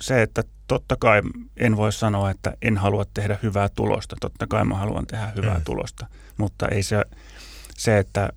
se, 0.00 0.22
että 0.22 0.42
totta 0.68 0.96
kai 1.00 1.22
en 1.56 1.76
voi 1.76 1.92
sanoa, 1.92 2.30
että 2.30 2.52
en 2.62 2.78
halua 2.78 3.04
tehdä 3.14 3.38
hyvää 3.42 3.68
tulosta. 3.68 4.16
Totta 4.20 4.46
kai 4.46 4.64
mä 4.64 4.74
haluan 4.74 5.06
tehdä 5.06 5.32
hyvää 5.36 5.58
mm. 5.58 5.64
tulosta. 5.64 6.06
Mutta 6.36 6.68
ei 6.68 6.82
se, 6.82 7.04
se, 7.76 7.98
että 7.98 8.28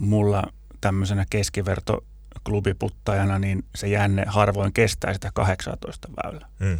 mulla 0.00 0.42
tämmöisenä 0.80 1.26
keskiverto 1.30 2.04
klubiputtajana, 2.44 3.38
niin 3.38 3.64
se 3.74 3.88
jänne 3.88 4.24
harvoin 4.26 4.72
kestää 4.72 5.12
sitä 5.12 5.30
18 5.34 6.08
väylää. 6.24 6.48
Mm. 6.58 6.78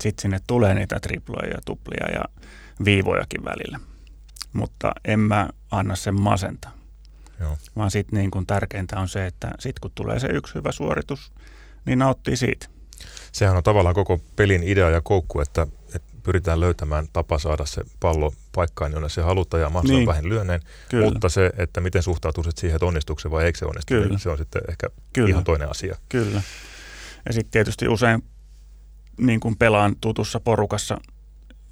Sitten 0.00 0.22
sinne 0.22 0.38
tulee 0.46 0.74
niitä 0.74 1.00
triploja 1.00 1.48
ja 1.48 1.58
tuplia 1.64 2.06
ja 2.14 2.24
viivojakin 2.84 3.44
välillä. 3.44 3.80
Mutta 4.52 4.92
en 5.04 5.20
mä 5.20 5.48
anna 5.70 5.96
sen 5.96 6.20
masenta. 6.20 6.68
Joo. 7.40 7.56
Vaan 7.76 7.90
sitten 7.90 8.18
niin 8.18 8.30
kun 8.30 8.46
tärkeintä 8.46 9.00
on 9.00 9.08
se, 9.08 9.26
että 9.26 9.50
sitten 9.58 9.80
kun 9.80 9.90
tulee 9.94 10.18
se 10.20 10.26
yksi 10.26 10.54
hyvä 10.54 10.72
suoritus, 10.72 11.32
niin 11.86 11.98
nauttii 11.98 12.36
siitä. 12.36 12.73
Sehän 13.34 13.56
on 13.56 13.62
tavallaan 13.62 13.94
koko 13.94 14.20
pelin 14.36 14.62
idea 14.62 14.90
ja 14.90 15.00
koukku, 15.00 15.40
että 15.40 15.66
pyritään 16.22 16.60
löytämään 16.60 17.06
tapa 17.12 17.38
saada 17.38 17.66
se 17.66 17.82
pallo 18.00 18.32
paikkaan, 18.54 18.92
jonne 18.92 19.08
se 19.08 19.22
halutaan 19.22 19.60
ja 19.60 19.70
mahdollisimman 19.70 20.00
niin. 20.00 20.08
vähän 20.08 20.28
lyönneen. 20.28 20.60
Kyllä. 20.88 21.10
Mutta 21.10 21.28
se, 21.28 21.50
että 21.56 21.80
miten 21.80 22.02
suhtautuisit 22.02 22.58
siihen, 22.58 22.76
että 22.76 22.86
onnistuuko 22.86 23.20
se 23.20 23.30
vai 23.30 23.44
eikö 23.44 23.58
se 23.58 23.64
onnistu, 23.64 23.94
niin 23.94 24.18
se 24.18 24.30
on 24.30 24.38
sitten 24.38 24.62
ehkä 24.68 24.88
Kyllä. 25.12 25.28
ihan 25.28 25.44
toinen 25.44 25.70
asia. 25.70 25.96
Kyllä. 26.08 26.42
Ja 27.26 27.32
sitten 27.32 27.50
tietysti 27.50 27.88
usein 27.88 28.24
niin 29.18 29.40
kuin 29.40 29.56
pelaan 29.56 29.96
tutussa 30.00 30.40
porukassa 30.40 30.98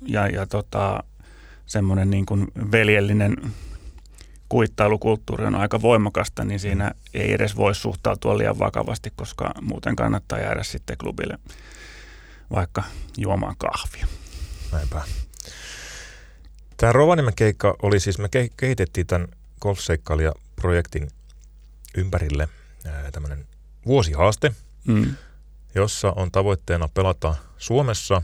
ja, 0.07 0.27
ja 0.27 0.47
tota, 0.47 1.05
semmoinen 1.67 2.11
niin 2.11 2.27
kuin 2.27 2.47
veljellinen 2.73 3.37
kuittailukulttuuri 4.53 5.45
on 5.45 5.55
aika 5.55 5.83
voimakasta, 5.83 6.45
niin 6.45 6.61
siinä 6.61 6.93
ei 7.15 7.33
edes 7.33 7.57
voi 7.57 7.75
suhtautua 7.75 8.39
liian 8.39 8.59
vakavasti, 8.59 9.13
koska 9.17 9.55
muuten 9.61 9.97
kannattaa 9.97 10.39
jäädä 10.39 10.63
sitten 10.63 10.99
klubille 10.99 11.39
vaikka 12.51 12.83
juomaan 13.17 13.57
kahvia. 13.59 14.07
Näinpä. 14.73 15.03
Tämä 16.77 16.93
Rovaniemen 16.93 17.35
keikka 17.35 17.77
oli 17.83 18.01
siis, 18.01 18.19
me 18.19 18.29
kehitettiin 18.57 19.07
tämän 19.07 19.29
golfseikkailija-projektin 19.61 21.11
ympärille 21.97 22.49
tämmöinen 23.13 23.47
vuosihaaste, 23.87 24.53
mm. 24.85 25.15
jossa 25.75 26.13
on 26.17 26.31
tavoitteena 26.31 26.89
pelata 26.89 27.35
Suomessa 27.59 28.23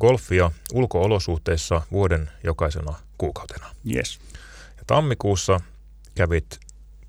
golfia 0.00 0.50
ulkoolosuhteissa 0.72 1.82
vuoden 1.92 2.30
jokaisena 2.44 2.94
kuukautena. 3.18 3.66
Yes. 3.94 4.18
Tammikuussa 4.86 5.60
kävit 6.14 6.60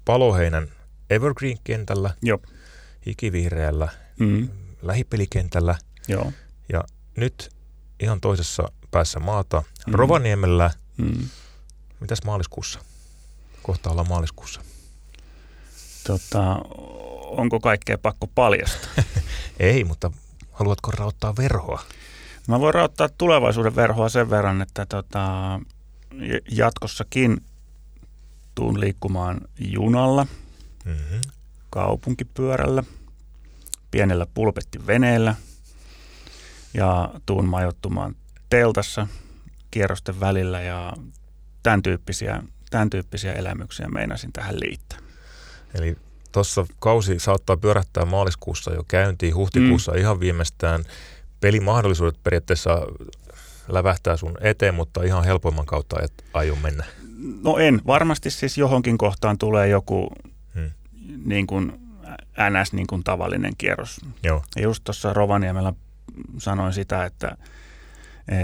Paloheinän 0.06 0.68
Evergreen-kentällä, 1.10 2.14
Joo. 2.22 2.40
ikivihreällä 3.06 3.88
Mm. 4.20 4.50
lähipelikentällä 4.82 5.76
Joo. 6.08 6.32
ja 6.74 6.84
nyt 7.18 7.50
ihan 8.00 8.22
toisessa 8.22 8.72
päässä 8.92 9.20
maata 9.20 9.64
Mm. 9.88 9.94
Rovaniemellä. 9.94 10.72
Mm. 10.98 11.30
Mitäs 12.00 12.24
maaliskuussa? 12.26 12.80
Kohta 13.64 13.90
ollaan 13.90 14.08
maaliskuussa. 14.10 14.62
Tota, 16.08 16.56
onko 17.24 17.60
kaikkea 17.60 17.98
pakko 17.98 18.28
paljastaa? 18.28 19.04
Ei, 19.60 19.84
mutta 19.84 20.12
haluatko 20.52 20.92
rauttaa 20.92 21.36
verhoa? 21.38 21.82
Mä 22.48 22.60
voin 22.60 22.74
rauttaa 22.74 23.10
tulevaisuuden 23.18 23.76
verhoa 23.76 24.10
sen 24.10 24.30
verran, 24.30 24.62
että 24.62 24.86
tota, 24.86 25.30
jatkossakin 26.52 27.38
tuun 28.58 28.80
liikkumaan 28.80 29.42
junalla, 29.60 30.28
Mm-hmm. 30.86 31.22
kaupunkipyörällä, 31.70 32.84
pienellä 33.92 34.28
pulpettiveneellä 34.34 35.36
ja 36.74 37.10
tuun 37.26 37.46
majoittumaan 37.46 38.16
teltassa 38.50 39.08
kierrosten 39.72 40.20
välillä 40.20 40.62
ja 40.62 40.94
tämän 41.64 41.84
tyyppisiä, 41.84 42.44
tämän 42.70 42.90
tyyppisiä 42.90 43.34
elämyksiä 43.34 43.88
meinasin 43.88 44.34
tähän 44.34 44.60
liittää. 44.60 45.00
Eli 45.74 45.98
tuossa 46.32 46.66
kausi 46.80 47.20
saattaa 47.20 47.58
pyörähtää 47.58 48.06
maaliskuussa 48.06 48.74
jo 48.74 48.84
käyntiin, 48.88 49.36
huhtikuussa 49.36 49.92
mm. 49.92 49.98
ihan 49.98 50.20
viimeistään. 50.20 50.84
Pelimahdollisuudet 51.42 52.24
periaatteessa 52.24 52.82
lävähtää 53.68 54.18
sun 54.18 54.38
eteen, 54.42 54.76
mutta 54.76 55.04
ihan 55.04 55.24
helpoimman 55.24 55.66
kautta 55.66 56.02
et 56.02 56.26
aio 56.34 56.56
mennä. 56.56 56.86
No 57.44 57.58
en. 57.58 57.82
Varmasti 57.88 58.30
siis 58.32 58.58
johonkin 58.58 58.98
kohtaan 58.98 59.38
tulee 59.38 59.68
joku 59.68 60.10
Hmm. 60.56 60.72
niin 61.26 61.48
kuin 61.48 61.80
NS 62.50 62.74
niin 62.74 62.88
kuin 62.88 63.04
tavallinen 63.04 63.54
kierros. 63.58 64.00
Joo, 64.24 64.44
Ja 64.56 64.62
just 64.62 64.84
tuossa 64.84 65.14
Rovaniemellä 65.14 65.74
sanoin 66.38 66.74
sitä, 66.74 67.06
että 67.06 67.38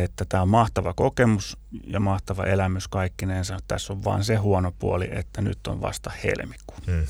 että 0.03 0.25
tämä 0.29 0.43
on 0.43 0.49
mahtava 0.49 0.93
kokemus 0.93 1.57
ja 1.87 1.99
mahtava 1.99 2.43
elämys 2.43 2.87
kaikkinensa. 2.87 3.57
Tässä 3.67 3.93
on 3.93 4.03
vaan 4.03 4.23
se 4.23 4.35
huono 4.35 4.71
puoli, 4.79 5.09
että 5.11 5.41
nyt 5.41 5.67
on 5.67 5.81
vasta 5.81 6.11
helmikuu. 6.23 6.77
mm. 6.87 7.03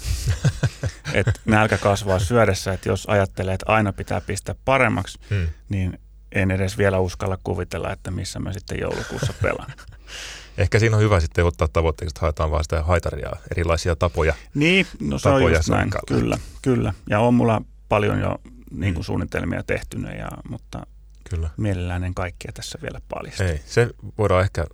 Et 1.14 1.28
nälkä 1.46 1.78
kasvaa 1.78 2.20
syödessä, 2.20 2.74
että 2.74 2.90
jos 2.90 3.06
ajattelee, 3.10 3.54
että 3.54 3.72
aina 3.72 3.94
pitää 3.94 4.22
pistää 4.22 4.56
paremmaksi, 4.66 5.20
Mm. 5.30 5.48
niin 5.70 6.00
en 6.32 6.52
edes 6.52 6.78
vielä 6.78 7.00
uskalla 7.00 7.38
kuvitella, 7.44 7.92
että 7.92 8.12
missä 8.12 8.40
mä 8.40 8.54
sitten 8.54 8.80
joulukuussa 8.82 9.34
pelaan. 9.42 9.72
Ehkä 10.58 10.80
siinä 10.80 10.96
on 10.96 11.02
hyvä 11.04 11.20
sitten 11.20 11.46
ottaa 11.46 11.68
tavoitteeksi, 11.68 12.12
että 12.12 12.22
haetaan 12.22 12.52
vaan 12.52 12.64
sitä 12.64 12.84
haitaria, 12.84 13.32
erilaisia 13.52 13.96
tapoja. 13.96 14.34
Niin, 14.56 14.88
no 15.00 15.20
se 15.20 15.30
on 15.30 15.36
Tapoja 15.36 15.56
just 15.58 15.70
näin, 15.70 15.90
kyllä, 16.08 16.38
kyllä. 16.62 16.94
Ja 17.10 17.20
on 17.20 17.34
mulla 17.34 17.62
paljon 17.90 18.20
jo 18.20 18.42
niin 18.72 18.94
kuin 18.94 19.02
Mm. 19.04 19.06
suunnitelmia 19.06 19.64
tehtynä, 19.64 20.12
ja, 20.12 20.28
mutta 20.50 20.88
Kyllä. 21.30 21.50
mielellään 21.58 22.04
en 22.04 22.14
kaikkia 22.14 22.52
tässä 22.54 22.80
vielä 22.82 23.02
paljasta. 23.10 23.44
Ei, 23.44 23.62
se 23.66 23.90
voidaan 24.18 24.42
ehkä 24.44 24.66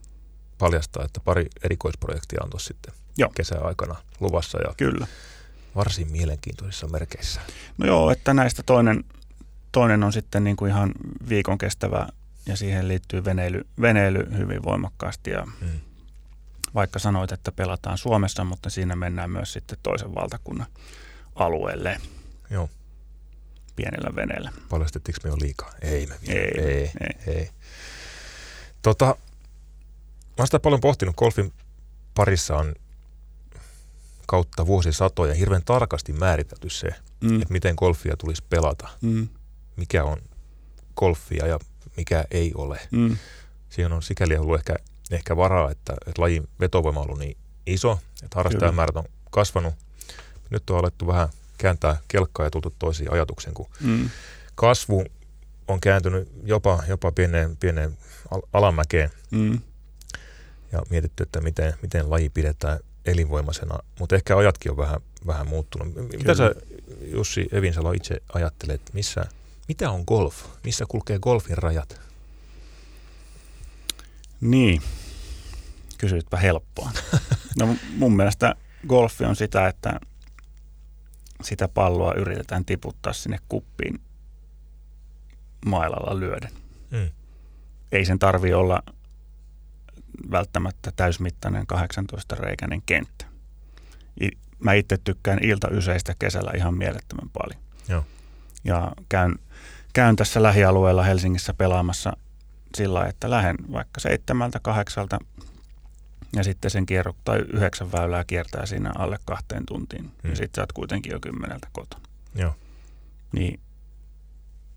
paljastaa, 0.58 1.06
että 1.06 1.20
pari 1.20 1.48
erikoisprojektia 1.64 2.40
on 2.44 2.50
tuossa 2.50 2.68
sitten 2.68 2.94
Joo. 3.18 3.30
kesäaikana 3.36 3.96
luvassa 4.20 4.58
ja 4.68 4.74
Kyllä. 4.78 5.08
varsin 5.76 6.12
mielenkiintoisissa 6.12 6.88
merkeissä. 6.88 7.42
No 7.78 7.88
joo, 7.88 8.12
että 8.12 8.34
näistä 8.34 8.64
toinen, 8.64 9.04
toinen 9.72 10.04
on 10.04 10.14
sitten 10.14 10.44
niin 10.44 10.56
kuin 10.56 10.72
ihan 10.72 10.92
viikon 11.30 11.58
kestävä 11.58 12.08
ja 12.50 12.58
siihen 12.58 12.88
liittyy 12.88 13.26
veneily, 13.26 13.66
veneily 13.82 14.28
hyvin 14.38 14.64
voimakkaasti 14.64 15.30
ja 15.30 15.46
Mm. 15.62 15.80
vaikka 16.76 17.00
sanoit, 17.00 17.32
että 17.32 17.52
pelataan 17.52 17.98
Suomessa, 17.98 18.44
mutta 18.44 18.70
siinä 18.70 18.96
mennään 18.96 19.30
myös 19.30 19.54
sitten 19.54 19.78
toisen 19.84 20.16
valtakunnan 20.16 20.68
alueelle 21.36 21.98
Joo, 22.50 22.70
pienellä 23.76 24.16
veneellä. 24.16 24.52
paljastettiinko 24.70 25.20
me 25.24 25.30
jo 25.30 25.36
liikaa? 25.42 25.72
Ei 25.82 26.08
me 26.08 26.16
vielä. 26.28 26.40
Ei, 26.42 26.76
ei, 26.76 26.92
ei. 27.28 27.36
ei. 27.36 27.50
Tota, 28.82 29.06
mä 29.06 29.16
oon 30.38 30.48
sitä 30.48 30.60
paljon 30.60 30.82
pohtinut. 30.82 31.16
Golfin 31.16 31.54
parissa 32.16 32.56
on 32.58 32.76
kautta 34.28 34.66
vuosisatoja 34.66 35.34
hirveän 35.34 35.64
tarkasti 35.66 36.14
määritelty 36.14 36.70
se, 36.70 36.88
Mm. 37.22 37.42
että 37.42 37.52
miten 37.54 37.76
golfia 37.78 38.18
tulisi 38.18 38.44
pelata. 38.50 38.88
Mm. 39.02 39.28
Mikä 39.76 40.04
on 40.04 40.18
golfia 40.96 41.48
ja 41.48 41.60
mikä 42.00 42.26
ei 42.32 42.52
ole. 42.56 42.80
Mm. 42.92 43.18
Siihen 43.70 43.94
on 43.94 44.04
sikäli 44.04 44.38
ollut 44.38 44.56
ehkä, 44.60 44.76
ehkä 45.12 45.38
varaa, 45.38 45.72
että, 45.72 45.94
että 46.08 46.22
lajin 46.22 46.48
vetovoima 46.60 47.00
on 47.00 47.06
ollut 47.06 47.20
niin 47.20 47.38
iso, 47.66 48.00
että 48.24 48.36
harrastajamäärät 48.36 48.96
on 48.96 49.04
kasvanut. 49.32 49.74
Nyt 50.50 50.70
on 50.70 50.78
alettu 50.80 51.08
vähän 51.08 51.30
kääntää 51.58 51.98
kelkkaa 52.08 52.46
ja 52.46 52.50
tultu 52.52 52.74
toisiin 52.80 53.14
ajatuksiin, 53.14 53.54
kun 53.54 53.66
Mm. 53.82 54.10
kasvu 54.56 55.04
on 55.68 55.80
kääntynyt 55.82 56.30
jopa, 56.44 56.84
jopa 56.88 57.12
pieneen, 57.12 57.58
pieneen 57.58 57.98
al- 58.32 58.42
alamäkeen 58.54 59.10
Mm. 59.32 59.60
ja 60.72 60.82
mietitty, 60.90 61.24
että 61.24 61.42
miten, 61.42 61.74
miten 61.82 62.10
laji 62.10 62.30
pidetään 62.30 62.80
elinvoimaisena, 63.06 63.80
mutta 64.00 64.16
ehkä 64.16 64.38
ajatkin 64.38 64.72
on 64.72 64.78
vähän, 64.78 65.00
vähän 65.28 65.48
muuttunut. 65.48 65.96
M- 65.96 66.00
Mitä 66.02 66.18
Kyllä. 66.18 66.36
sä 66.36 66.52
Jussi 67.02 67.50
Evinsalo 67.52 67.92
itse 67.92 68.22
ajattelet, 68.34 68.82
missä, 68.94 69.26
mitä 69.70 69.92
on 69.92 70.04
golf? 70.08 70.46
Missä 70.64 70.86
kulkee 70.88 71.20
golfin 71.20 71.58
rajat? 71.58 72.02
Niin, 74.42 74.82
kysyitpä 75.98 76.38
helppoa. 76.38 76.92
No 77.60 77.76
mun 77.96 78.16
mielestä 78.16 78.56
golfi 78.88 79.26
on 79.26 79.36
sitä, 79.36 79.68
että 79.68 80.00
sitä 81.44 81.68
palloa 81.68 82.14
yritetään 82.14 82.66
tiputtaa 82.66 83.14
sinne 83.14 83.38
kuppiin 83.50 84.02
mailalla 85.66 86.20
lyöden. 86.20 86.52
Mm. 86.92 87.10
Ei 87.92 88.06
sen 88.06 88.20
tarvi 88.20 88.54
olla 88.54 88.84
välttämättä 90.32 90.92
täysmittainen 90.96 91.66
18-reikäinen 91.74 92.82
kenttä. 92.86 93.26
Mä 94.60 94.74
itse 94.74 94.98
tykkään 95.04 95.40
iltayseistä 95.44 96.16
kesällä 96.20 96.52
ihan 96.56 96.78
mielettömän 96.78 97.30
paljon. 97.30 97.62
Joo. 97.88 98.06
Ja 98.64 98.92
käyn, 99.10 99.36
käyn 99.94 100.16
tässä 100.16 100.44
lähialueella 100.44 101.04
Helsingissä 101.04 101.54
pelaamassa 101.54 102.18
sillä 102.76 103.06
että 103.06 103.30
lähden 103.30 103.56
vaikka 103.72 104.00
seitsemältä, 104.00 104.60
kahdeksalta 104.60 105.20
ja 106.36 106.44
sitten 106.44 106.72
sen 106.72 106.86
kierro, 106.86 107.14
tai 107.24 107.40
yhdeksän 107.40 107.92
väylää 107.92 108.24
kiertää 108.24 108.66
siinä 108.66 108.92
alle 108.98 109.18
kahteen 109.26 109.66
tuntiin. 109.66 110.04
Hmm. 110.04 110.12
Hmm. 110.24 110.30
Ja 110.30 110.36
sitten 110.36 110.56
sä 110.56 110.62
oot 110.62 110.72
kuitenkin 110.72 111.12
jo 111.12 111.20
kymmeneltä 111.20 111.68
kotona. 111.72 112.04
Joo. 112.36 112.56
Niin 113.32 113.60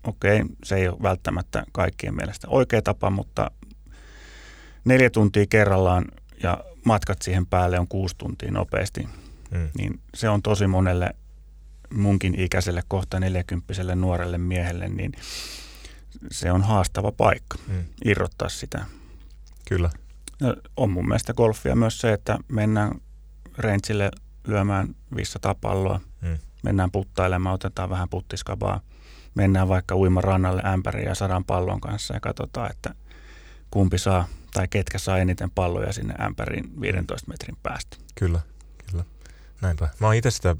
okei, 0.03 0.43
se 0.63 0.75
ei 0.75 0.87
ole 0.87 0.97
välttämättä 1.01 1.63
kaikkien 1.71 2.15
mielestä 2.15 2.47
oikea 2.47 2.81
tapa, 2.81 3.09
mutta 3.09 3.51
neljä 4.85 5.09
tuntia 5.09 5.45
kerrallaan 5.49 6.05
ja 6.43 6.63
matkat 6.85 7.21
siihen 7.21 7.45
päälle 7.45 7.79
on 7.79 7.87
kuusi 7.87 8.15
tuntia 8.17 8.51
nopeasti, 8.51 9.07
Mm. 9.51 9.69
niin 9.77 9.99
se 10.15 10.29
on 10.29 10.41
tosi 10.41 10.67
monelle 10.67 11.15
munkin 11.93 12.39
ikäiselle 12.39 12.83
kohta 12.87 13.19
neljäkymppiselle 13.19 13.95
nuorelle 13.95 14.37
miehelle, 14.37 14.89
niin 14.89 15.11
se 16.31 16.51
on 16.51 16.61
haastava 16.61 17.11
paikka 17.11 17.57
Mm. 17.67 17.83
irrottaa 18.05 18.49
sitä. 18.49 18.85
Kyllä. 19.67 19.89
Ja 20.41 20.55
on 20.77 20.89
mun 20.91 21.07
mielestä 21.07 21.33
golfia 21.33 21.75
myös 21.75 21.97
se, 22.01 22.13
että 22.13 22.37
mennään 22.47 22.91
rangeille 23.57 24.11
lyömään 24.47 24.95
500 25.15 25.55
palloa, 25.55 25.99
Mm. 26.21 26.37
mennään 26.63 26.91
puttailemaan, 26.91 27.55
otetaan 27.55 27.89
vähän 27.89 28.09
puttiskabaa, 28.09 28.81
mennään 29.35 29.67
vaikka 29.67 29.95
uimarannalle 29.95 30.61
ämpäriin 30.65 31.07
ja 31.07 31.15
sadan 31.15 31.43
pallon 31.45 31.81
kanssa 31.81 32.13
ja 32.13 32.19
katsotaan, 32.19 32.71
että 32.71 32.95
kumpi 33.71 33.97
saa 33.97 34.27
tai 34.53 34.67
ketkä 34.67 34.97
saa 34.99 35.17
eniten 35.17 35.51
palloja 35.51 35.93
sinne 35.93 36.13
ämpäriin 36.25 36.81
15 36.81 37.27
metrin 37.31 37.57
päästä. 37.63 37.97
Kyllä. 38.15 38.39
Näinpä. 39.63 39.89
Mä 39.99 40.07
oon 40.07 40.15
itse 40.15 40.31
sitä 40.31 40.55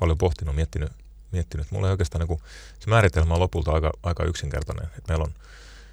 paljon 0.00 0.18
pohtinut, 0.18 0.54
miettinyt, 0.56 0.92
miettinyt. 1.32 1.70
Mulla 1.70 1.86
ei 1.86 1.90
oikeastaan 1.90 2.26
niin 2.28 2.38
se 2.80 2.90
määritelmä 2.90 3.34
on 3.34 3.40
lopulta 3.40 3.72
aika, 3.72 3.90
aika 4.02 4.24
yksinkertainen. 4.24 4.86
Et 4.98 5.08
meillä 5.08 5.24
on 5.24 5.32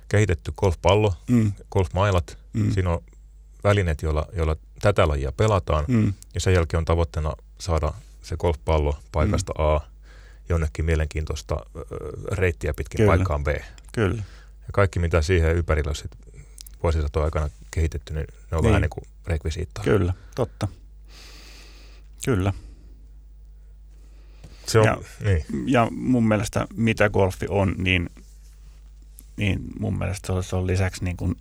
kehitetty 0.09 0.51
golfpallo, 0.57 1.13
Mm, 1.29 1.51
golfmailat, 1.71 2.37
mm, 2.53 2.71
siinä 2.71 2.89
on 2.89 3.03
välineet, 3.63 4.01
joilla, 4.01 4.25
joilla 4.33 4.55
tätä 4.81 5.07
lajia 5.07 5.31
pelataan. 5.31 5.85
mm, 5.87 6.13
Ja 6.33 6.39
sen 6.39 6.53
jälkeen 6.53 6.77
on 6.79 6.85
tavoitteena 6.85 7.33
saada 7.59 7.93
se 8.23 8.37
golfpallo 8.37 8.99
paikasta 9.11 9.53
Mm. 9.57 9.65
A 9.65 9.79
jonnekin 10.49 10.85
mielenkiintoista 10.85 11.55
ö, 11.75 11.81
reittiä 12.31 12.73
pitkin 12.73 12.97
Kyllä. 12.97 13.09
paikkaan 13.09 13.43
B. 13.43 13.47
kyllä. 13.91 14.23
Ja 14.59 14.71
kaikki, 14.73 14.99
mitä 14.99 15.21
siihen 15.21 15.55
ympärillä 15.55 15.89
on 15.89 15.95
sit 15.95 16.11
vuosisatojen 16.83 17.25
aikana 17.25 17.49
kehitetty, 17.71 18.13
niin 18.13 18.27
ne 18.51 18.57
on 18.57 18.63
Niin. 18.63 18.69
vähän 18.69 18.81
niin 18.81 18.89
kuin 18.89 19.03
rekvisiittaa. 19.27 19.83
Kyllä, 19.83 20.13
totta. 20.35 20.67
Kyllä. 22.27 22.53
Se 24.67 24.79
on, 24.79 24.85
Ja- 24.85 24.97
niin. 25.23 25.45
Ja 25.65 25.87
mun 25.91 26.27
mielestä 26.27 26.67
mitä 26.75 27.09
golfi 27.09 27.45
on, 27.49 27.75
niin, 27.77 28.09
niin 29.37 29.59
mun 29.79 29.97
mielestä 29.97 30.27
se 30.27 30.31
on, 30.33 30.43
se 30.43 30.55
on 30.55 30.67
lisäksi 30.67 31.03
niin 31.03 31.17
kuin 31.17 31.35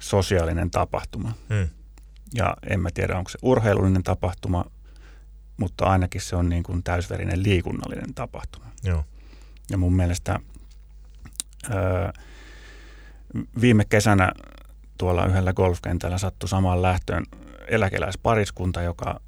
sosiaalinen 0.00 0.70
tapahtuma. 0.70 1.32
Mm. 1.48 1.68
Ja 2.34 2.56
en 2.70 2.80
mä 2.80 2.88
tiedä, 2.94 3.18
onko 3.18 3.30
se 3.30 3.38
urheilullinen 3.42 4.02
tapahtuma 4.02 4.64
mutta 5.56 5.84
ainakin 5.84 6.20
se 6.20 6.36
on 6.36 6.48
niin 6.48 6.62
kuin 6.62 6.82
täysverinen 6.82 7.42
liikunnallinen 7.42 8.14
tapahtuma. 8.14 8.66
Joo. 8.84 9.04
Ja 9.70 9.78
mun 9.78 9.94
mielestä 9.94 10.38
öö, 11.74 12.12
viime 13.60 13.84
kesänä 13.84 14.32
tuolla 14.98 15.26
yhdellä 15.26 15.52
golfkentällä 15.52 16.18
sattui 16.18 16.48
samaan 16.48 16.82
lähtöön 16.82 17.24
eläkeläispariskunta, 17.68 18.82
joka 18.82 19.20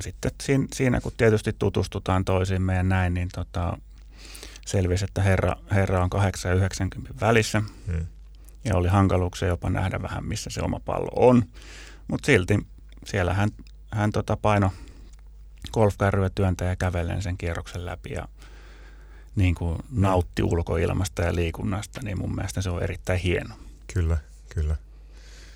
sitten 0.00 0.30
siinä, 0.74 1.00
kun 1.00 1.12
tietysti 1.16 1.52
tutustutaan 1.58 2.24
toisiimme 2.24 2.74
ja 2.74 2.82
näin, 2.82 3.14
niin 3.14 3.28
tota, 3.34 3.78
selvisi, 4.66 5.04
että 5.04 5.22
herra, 5.22 5.56
herra 5.70 6.02
on 6.02 6.10
8 6.10 6.50
ja 6.50 6.56
90 6.56 7.14
välissä. 7.20 7.62
Hmm. 7.86 8.06
Ja 8.64 8.76
oli 8.76 8.88
hankaluuksia 8.88 9.48
jopa 9.48 9.70
nähdä 9.70 10.02
vähän, 10.02 10.24
missä 10.24 10.50
se 10.50 10.62
oma 10.62 10.80
pallo 10.80 11.10
on. 11.16 11.44
Mutta 12.08 12.26
silti 12.26 12.66
siellä 13.04 13.34
hän, 13.34 13.50
hän 13.90 14.12
tota 14.12 14.36
paino 14.36 14.72
golfkärryä 15.72 16.30
työntä 16.34 16.64
ja 16.64 16.76
kävellen 16.76 17.22
sen 17.22 17.38
kierroksen 17.38 17.86
läpi 17.86 18.12
ja 18.12 18.28
niin 19.36 19.54
kuin 19.54 19.78
nautti 19.90 20.42
ulkoilmasta 20.42 21.22
ja 21.22 21.34
liikunnasta, 21.34 22.00
niin 22.02 22.18
mun 22.18 22.34
mielestä 22.34 22.62
se 22.62 22.70
on 22.70 22.82
erittäin 22.82 23.20
hieno. 23.20 23.54
Kyllä, 23.94 24.18
kyllä. 24.54 24.76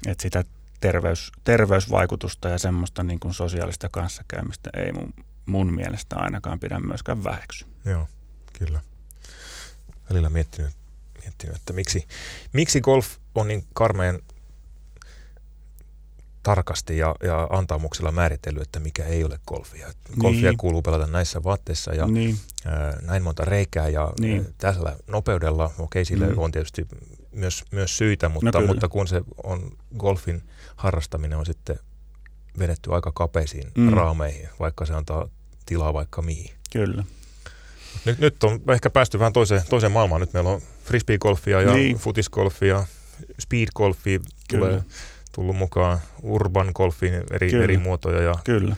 Et 0.07 0.21
sitä 0.21 0.45
terveys, 0.81 1.33
terveysvaikutusta 1.45 2.49
ja 2.49 2.59
semmoista 2.59 3.03
niin 3.03 3.21
kuin 3.21 3.35
sosiaalista 3.35 3.89
kanssakäymistä 3.89 4.71
ei 4.77 4.93
mun, 4.93 5.15
mun 5.47 5.75
mielestä 5.75 6.17
ainakaan 6.17 6.61
pidä 6.61 6.81
myöskään 6.81 7.25
väheksy. 7.25 7.67
Joo, 7.85 8.09
kyllä. 8.59 8.81
Välillä 10.11 10.31
miettinyt, 10.31 10.75
miettinyt 11.23 11.57
että 11.57 11.73
miksi, 11.73 12.07
miksi 12.53 12.81
golf 12.81 13.17
on 13.35 13.49
niin 13.49 13.65
karmeen 13.75 14.23
tarkasti 16.47 16.99
ja, 16.99 17.15
ja 17.23 17.49
antamuksella 17.51 18.13
määritellyt, 18.13 18.63
että 18.63 18.81
mikä 18.81 19.05
ei 19.05 19.25
ole 19.25 19.41
golfia. 19.47 19.89
Golfia 20.21 20.51
niin. 20.51 20.59
kuuluu 20.59 20.83
pelata 20.83 21.07
näissä 21.07 21.45
vaatteissa 21.45 21.95
ja 21.95 22.07
niin. 22.07 22.39
ää, 22.67 22.99
näin 23.03 23.23
monta 23.23 23.45
reikää 23.45 23.89
ja 23.89 24.13
niin. 24.21 24.55
tällä 24.59 24.97
nopeudella, 25.07 25.71
okei 25.79 26.05
sille 26.05 26.27
mm. 26.27 26.39
on 26.39 26.53
tietysti 26.53 26.87
myös, 27.33 27.65
myös 27.71 27.99
syitä, 27.99 28.29
mutta, 28.29 28.61
no 28.61 28.67
mutta 28.67 28.89
kun 28.89 29.09
se 29.09 29.23
on 29.45 29.77
golfin 29.97 30.43
harrastaminen 30.77 31.39
on 31.39 31.47
sitten 31.47 31.79
vedetty 32.59 32.95
aika 32.95 33.13
kapeisiin 33.13 33.71
mm. 33.77 33.93
raameihin, 33.93 34.49
vaikka 34.61 34.87
se 34.87 34.95
antaa 34.95 35.29
tilaa 35.67 35.95
vaikka 35.95 36.23
mihin. 36.23 36.55
Kyllä. 36.73 37.05
Nyt, 38.05 38.19
nyt 38.19 38.45
on 38.45 38.61
ehkä 38.73 38.91
päästy 38.91 39.19
vähän 39.19 39.33
toiseen, 39.33 39.63
toiseen 39.71 39.93
maailmaan. 39.93 40.21
Nyt 40.21 40.33
meillä 40.33 40.51
on 40.51 40.61
frisbee-golfia 40.85 41.63
ja 41.63 41.75
niin. 41.75 41.97
futisgolfia, 41.97 42.85
speed-golfia 43.43 44.21
tulee 44.51 44.83
tullut 45.33 45.57
mukaan, 45.57 45.99
urban 46.23 46.71
golfin 46.75 47.15
eri, 47.31 47.55
eri 47.55 47.79
muotoja 47.79 48.23
ja 48.23 48.35
Kyllä. 48.45 48.77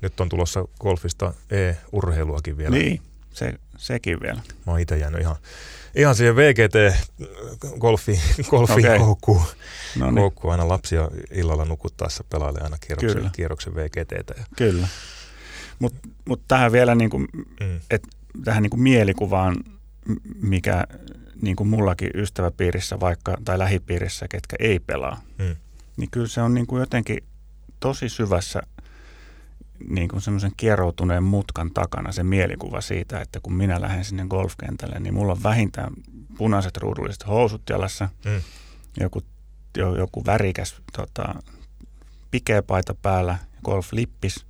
nyt 0.00 0.20
on 0.20 0.28
tulossa 0.28 0.64
golfista 0.80 1.34
e-urheiluakin 1.50 2.56
vielä. 2.56 2.76
Niin, 2.76 3.02
se, 3.32 3.54
sekin 3.76 4.20
vielä. 4.20 4.40
Mä 4.66 4.72
oon 4.72 4.80
itse 4.80 4.98
jäänyt 4.98 5.20
ihan 5.20 5.36
ihan 5.96 6.14
siihen 6.14 6.36
VGT-golfiin 6.36 8.20
golfi 8.50 8.72
okay. 8.72 8.98
koukkuun, 8.98 9.42
no 9.98 10.06
niin. 10.06 10.14
koukkuun 10.14 10.52
aina 10.52 10.68
lapsia 10.68 11.08
illalla 11.30 11.64
nukuttaessa 11.64 12.24
pelailee 12.30 12.62
aina 12.62 12.76
kierroksen, 12.86 13.16
Kyllä. 13.16 13.30
kierroksen 13.32 13.74
VGTtä. 13.74 14.34
Ja. 14.36 14.44
Kyllä. 14.56 14.88
Mutta 15.78 16.08
mut 16.24 16.42
tähän 16.48 16.72
vielä 16.72 16.94
niinku, 16.94 17.18
mm. 17.18 17.80
et, 17.90 18.02
tähän 18.44 18.62
niinku 18.62 18.76
mielikuvaan, 18.76 19.56
mikä 20.42 20.84
niin 21.42 21.56
kuin 21.56 21.68
mullakin 21.68 22.10
ystäväpiirissä 22.14 23.00
vaikka, 23.00 23.36
tai 23.44 23.58
lähipiirissä, 23.58 24.28
ketkä 24.28 24.56
ei 24.58 24.78
pelaa, 24.78 25.20
mm. 25.38 25.56
niin 25.96 26.10
kyllä 26.10 26.28
se 26.28 26.42
on 26.42 26.54
niin 26.54 26.66
kuin 26.66 26.80
jotenkin 26.80 27.18
tosi 27.80 28.08
syvässä 28.08 28.62
niin 29.88 30.08
kuin 30.08 30.20
semmoisen 30.22 30.52
kieroutuneen 30.56 31.22
mutkan 31.22 31.70
takana 31.70 32.12
se 32.12 32.22
mielikuva 32.22 32.80
siitä, 32.80 33.20
että 33.20 33.40
kun 33.42 33.52
minä 33.52 33.80
lähden 33.80 34.04
sinne 34.04 34.26
golfkentälle, 34.28 35.00
niin 35.00 35.14
mulla 35.14 35.32
on 35.32 35.42
vähintään 35.42 35.92
punaiset 36.38 36.76
ruudulliset 36.76 37.26
housut 37.26 37.62
jalassa, 37.70 38.08
mm. 38.24 38.40
joku, 39.00 39.22
joku 39.98 40.24
värikäs 40.26 40.76
tota, 40.96 41.34
pikeä 42.30 42.62
paita 42.62 42.94
päällä, 43.02 43.38
golflippis, 43.64 44.46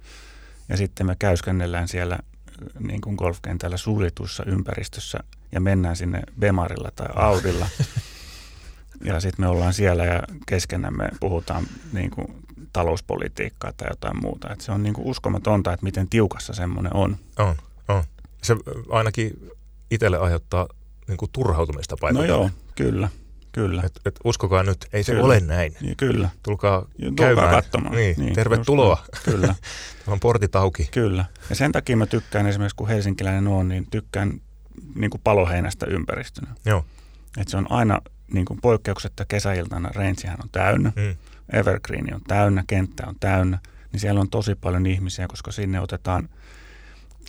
ja 0.68 0.76
sitten 0.76 1.06
me 1.06 1.16
käyskennellään 1.18 1.88
siellä 1.88 2.18
niin 2.80 3.00
kuin 3.00 3.16
golfkentällä 3.16 3.76
suljetussa 3.76 4.44
ympäristössä 4.46 5.18
ja 5.52 5.60
mennään 5.60 5.96
sinne 5.96 6.22
Bemarilla 6.40 6.90
tai 6.96 7.06
Audilla. 7.14 7.68
ja 9.04 9.20
sitten 9.20 9.44
me 9.44 9.48
ollaan 9.48 9.74
siellä 9.74 10.04
ja 10.04 10.22
keskenämme 10.46 11.08
puhutaan 11.20 11.66
niin 11.92 12.10
kuin 12.10 12.45
talouspolitiikkaa 12.76 13.72
tai 13.72 13.88
jotain 13.90 14.20
muuta. 14.22 14.52
Et 14.52 14.60
se 14.60 14.72
on 14.72 14.82
niin 14.82 14.94
kuin 14.94 15.06
uskomatonta, 15.06 15.72
että 15.72 15.84
miten 15.84 16.08
tiukassa 16.08 16.52
semmoinen 16.52 16.96
on. 16.96 17.16
On, 17.38 17.56
on. 17.88 18.04
Se 18.42 18.56
ainakin 18.90 19.50
itselle 19.90 20.18
aiheuttaa 20.18 20.66
niin 21.08 21.16
kuin 21.16 21.30
turhautumista 21.32 21.96
paikalla. 22.00 22.26
No 22.26 22.34
joo, 22.34 22.50
kyllä. 22.74 23.08
Kyllä. 23.52 23.82
Et, 23.86 24.00
et 24.04 24.20
uskokaa 24.24 24.62
nyt, 24.62 24.86
ei 24.92 25.04
se 25.04 25.12
kyllä. 25.12 25.24
ole 25.24 25.40
näin. 25.40 25.76
Ja 25.80 25.94
kyllä. 25.96 26.28
Tulkaa, 26.42 26.80
Tulkaa 26.80 27.26
käymään. 27.26 27.50
katsomaan. 27.50 27.94
Niin, 27.94 28.16
niin, 28.18 28.34
tervetuloa. 28.34 29.04
Kyllä. 29.24 29.54
on 30.06 30.20
portit 30.20 30.56
auki. 30.56 30.88
Kyllä. 30.92 31.24
Ja 31.50 31.56
sen 31.56 31.72
takia 31.72 31.96
mä 31.96 32.06
tykkään 32.06 32.46
esimerkiksi, 32.46 32.76
kun 32.76 32.88
helsinkiläinen 32.88 33.48
on, 33.48 33.68
niin 33.68 33.86
tykkään 33.90 34.40
niin 34.94 35.10
kuin 35.10 35.20
paloheinästä 35.24 35.86
ympäristönä. 35.86 36.54
Joo. 36.64 36.84
Et 37.38 37.48
se 37.48 37.56
on 37.56 37.72
aina 37.72 38.00
niin 38.32 38.44
kuin 38.44 38.60
poikkeuksetta 38.60 39.24
kesäiltana, 39.24 39.90
Rangehän 39.94 40.38
on 40.42 40.48
täynnä. 40.52 40.92
Mm. 40.96 41.16
Evergreen 41.52 42.14
on 42.14 42.20
täynnä, 42.28 42.64
kenttä 42.66 43.06
on 43.06 43.16
täynnä, 43.20 43.58
niin 43.92 44.00
siellä 44.00 44.20
on 44.20 44.30
tosi 44.30 44.54
paljon 44.54 44.86
ihmisiä, 44.86 45.28
koska 45.28 45.52
sinne 45.52 45.80
otetaan 45.80 46.28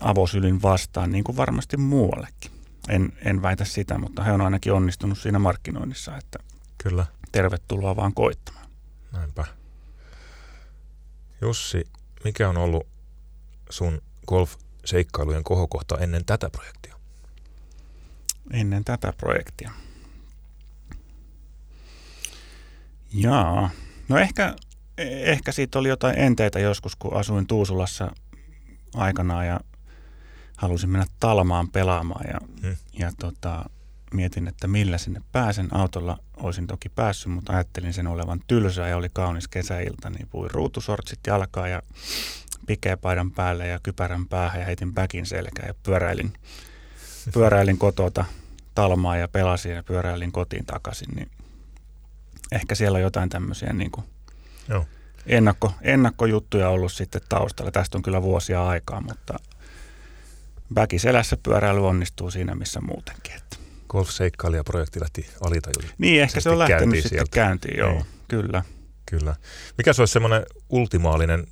avosylin 0.02 0.62
vastaan, 0.62 1.12
niin 1.12 1.24
kuin 1.24 1.38
varmasti 1.38 1.78
muuallekin. 1.78 2.52
En, 2.90 3.14
en 3.26 3.42
väitä 3.42 3.66
sitä, 3.66 3.98
mutta 3.98 4.24
he 4.24 4.32
on 4.32 4.42
ainakin 4.42 4.74
onnistunut 4.74 5.18
siinä 5.18 5.40
markkinoinnissa, 5.40 6.18
että 6.18 6.40
Kyllä. 6.78 7.06
tervetuloa 7.32 7.96
vaan 7.96 8.14
koittamaan. 8.14 8.68
Näinpä. 9.12 9.46
Jussi, 11.42 11.88
mikä 12.24 12.50
on 12.50 12.58
ollut 12.58 12.88
sun 13.70 14.02
golf-seikkailujen 14.28 15.44
kohokohta 15.44 15.98
ennen 15.98 16.26
tätä 16.26 16.50
projektia? 16.50 16.96
Ennen 18.52 18.84
tätä 18.84 19.14
projektia. 19.18 19.72
Jaa, 23.14 23.70
No 24.10 24.18
ehkä, 24.18 24.56
ehkä 24.98 25.52
siitä 25.52 25.80
oli 25.80 25.90
jotain 25.90 26.20
enteitä 26.20 26.60
joskus, 26.60 26.96
kun 26.96 27.14
asuin 27.14 27.48
Tuusulassa 27.48 28.12
aikanaan 28.96 29.48
ja 29.48 29.60
halusin 30.58 30.90
mennä 30.90 31.06
Talmaan 31.20 31.70
pelaamaan 31.70 32.26
ja, 32.28 32.40
hmm. 32.62 32.76
ja 33.00 33.12
tota, 33.20 33.66
mietin, 34.14 34.48
että 34.48 34.68
millä 34.68 34.98
sinne 34.98 35.22
pääsen. 35.32 35.76
Autolla 35.76 36.20
olisin 36.38 36.68
toki 36.68 36.90
päässyt, 36.90 37.34
mutta 37.34 37.54
ajattelin 37.54 37.94
sen 37.94 38.08
olevan 38.08 38.40
tylsää 38.48 38.88
ja 38.88 38.98
oli 38.98 39.10
kaunis 39.14 39.48
kesäilta, 39.48 40.10
niin 40.10 40.28
puin 40.30 40.52
ruutusortsit 40.52 41.20
jalkaa 41.28 41.68
ja 41.68 41.82
pikeäpaidan 42.68 43.32
päälle 43.32 43.68
ja 43.68 43.80
kypärän 43.84 44.28
päähän 44.28 44.60
ja 44.60 44.66
heitin 44.66 44.94
backin 44.94 45.26
selkään 45.26 45.68
ja 45.68 45.74
pyöräilin, 45.84 46.34
pyöräilin 47.34 47.78
kotota 47.78 48.26
Talmaa 48.76 49.18
ja 49.18 49.28
pelasin 49.28 49.72
ja 49.72 49.84
pyöräilin 49.84 50.32
kotiin 50.32 50.66
takaisin, 50.66 51.10
niin 51.16 51.30
ehkä 52.52 52.76
siellä 52.76 52.96
on 52.96 53.02
jotain 53.02 53.30
tämmöisiä 53.30 53.74
niin 53.74 53.92
kuin 53.92 54.06
Joo. 54.70 54.86
Ennakko, 55.26 55.74
ennakkojuttuja 55.82 56.70
ollut 56.70 56.92
sitten 56.92 57.22
taustalla. 57.30 57.72
Tästä 57.72 57.98
on 57.98 58.02
kyllä 58.02 58.22
vuosia 58.22 58.68
aikaa, 58.68 59.02
mutta 59.02 59.40
väkiselässä 60.76 61.38
pyöräily 61.44 61.88
onnistuu 61.88 62.32
siinä, 62.32 62.56
missä 62.56 62.82
muutenkin. 62.82 63.34
Että. 63.36 63.58
Golf-seikkailijaprojekti 63.90 65.00
lähti 65.00 65.30
alitajuisesti. 65.42 65.96
Niin, 65.98 66.22
ehkä 66.22 66.42
se 66.42 66.50
on 66.50 66.60
lähtenyt 66.60 66.96
sitten 66.96 67.10
sieltä. 67.10 67.32
käyntiin, 67.32 67.78
joo, 67.78 67.92
niin. 67.92 68.06
kyllä. 68.28 68.64
Kyllä. 69.06 69.36
Mikä 69.78 69.94
se 69.94 70.02
olisi 70.02 70.12
semmoinen 70.12 70.46
ultimaalinen 70.70 71.48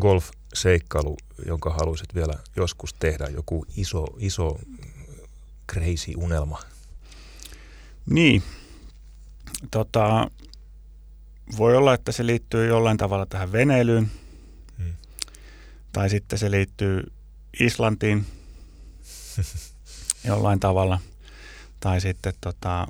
golf-seikkailu, 0.00 1.16
jonka 1.46 1.70
haluaisit 1.70 2.14
vielä 2.14 2.34
joskus 2.56 2.94
tehdä? 2.94 3.24
Joku 3.24 3.66
iso, 3.76 4.06
iso 4.18 4.58
crazy 5.72 6.12
unelma? 6.16 6.60
Niin, 8.10 8.42
Tota, 9.70 10.30
voi 11.56 11.76
olla, 11.76 11.94
että 11.94 12.12
se 12.12 12.26
liittyy 12.26 12.66
jollain 12.66 12.96
tavalla 12.96 13.26
tähän 13.26 13.52
veneilyyn. 13.52 14.10
Hmm. 14.78 14.92
Tai 15.92 16.10
sitten 16.10 16.38
se 16.38 16.50
liittyy 16.50 17.12
Islantiin 17.60 18.26
jollain 20.24 20.60
tavalla. 20.60 21.00
Tai 21.80 22.00
sitten 22.00 22.32
tota, 22.40 22.86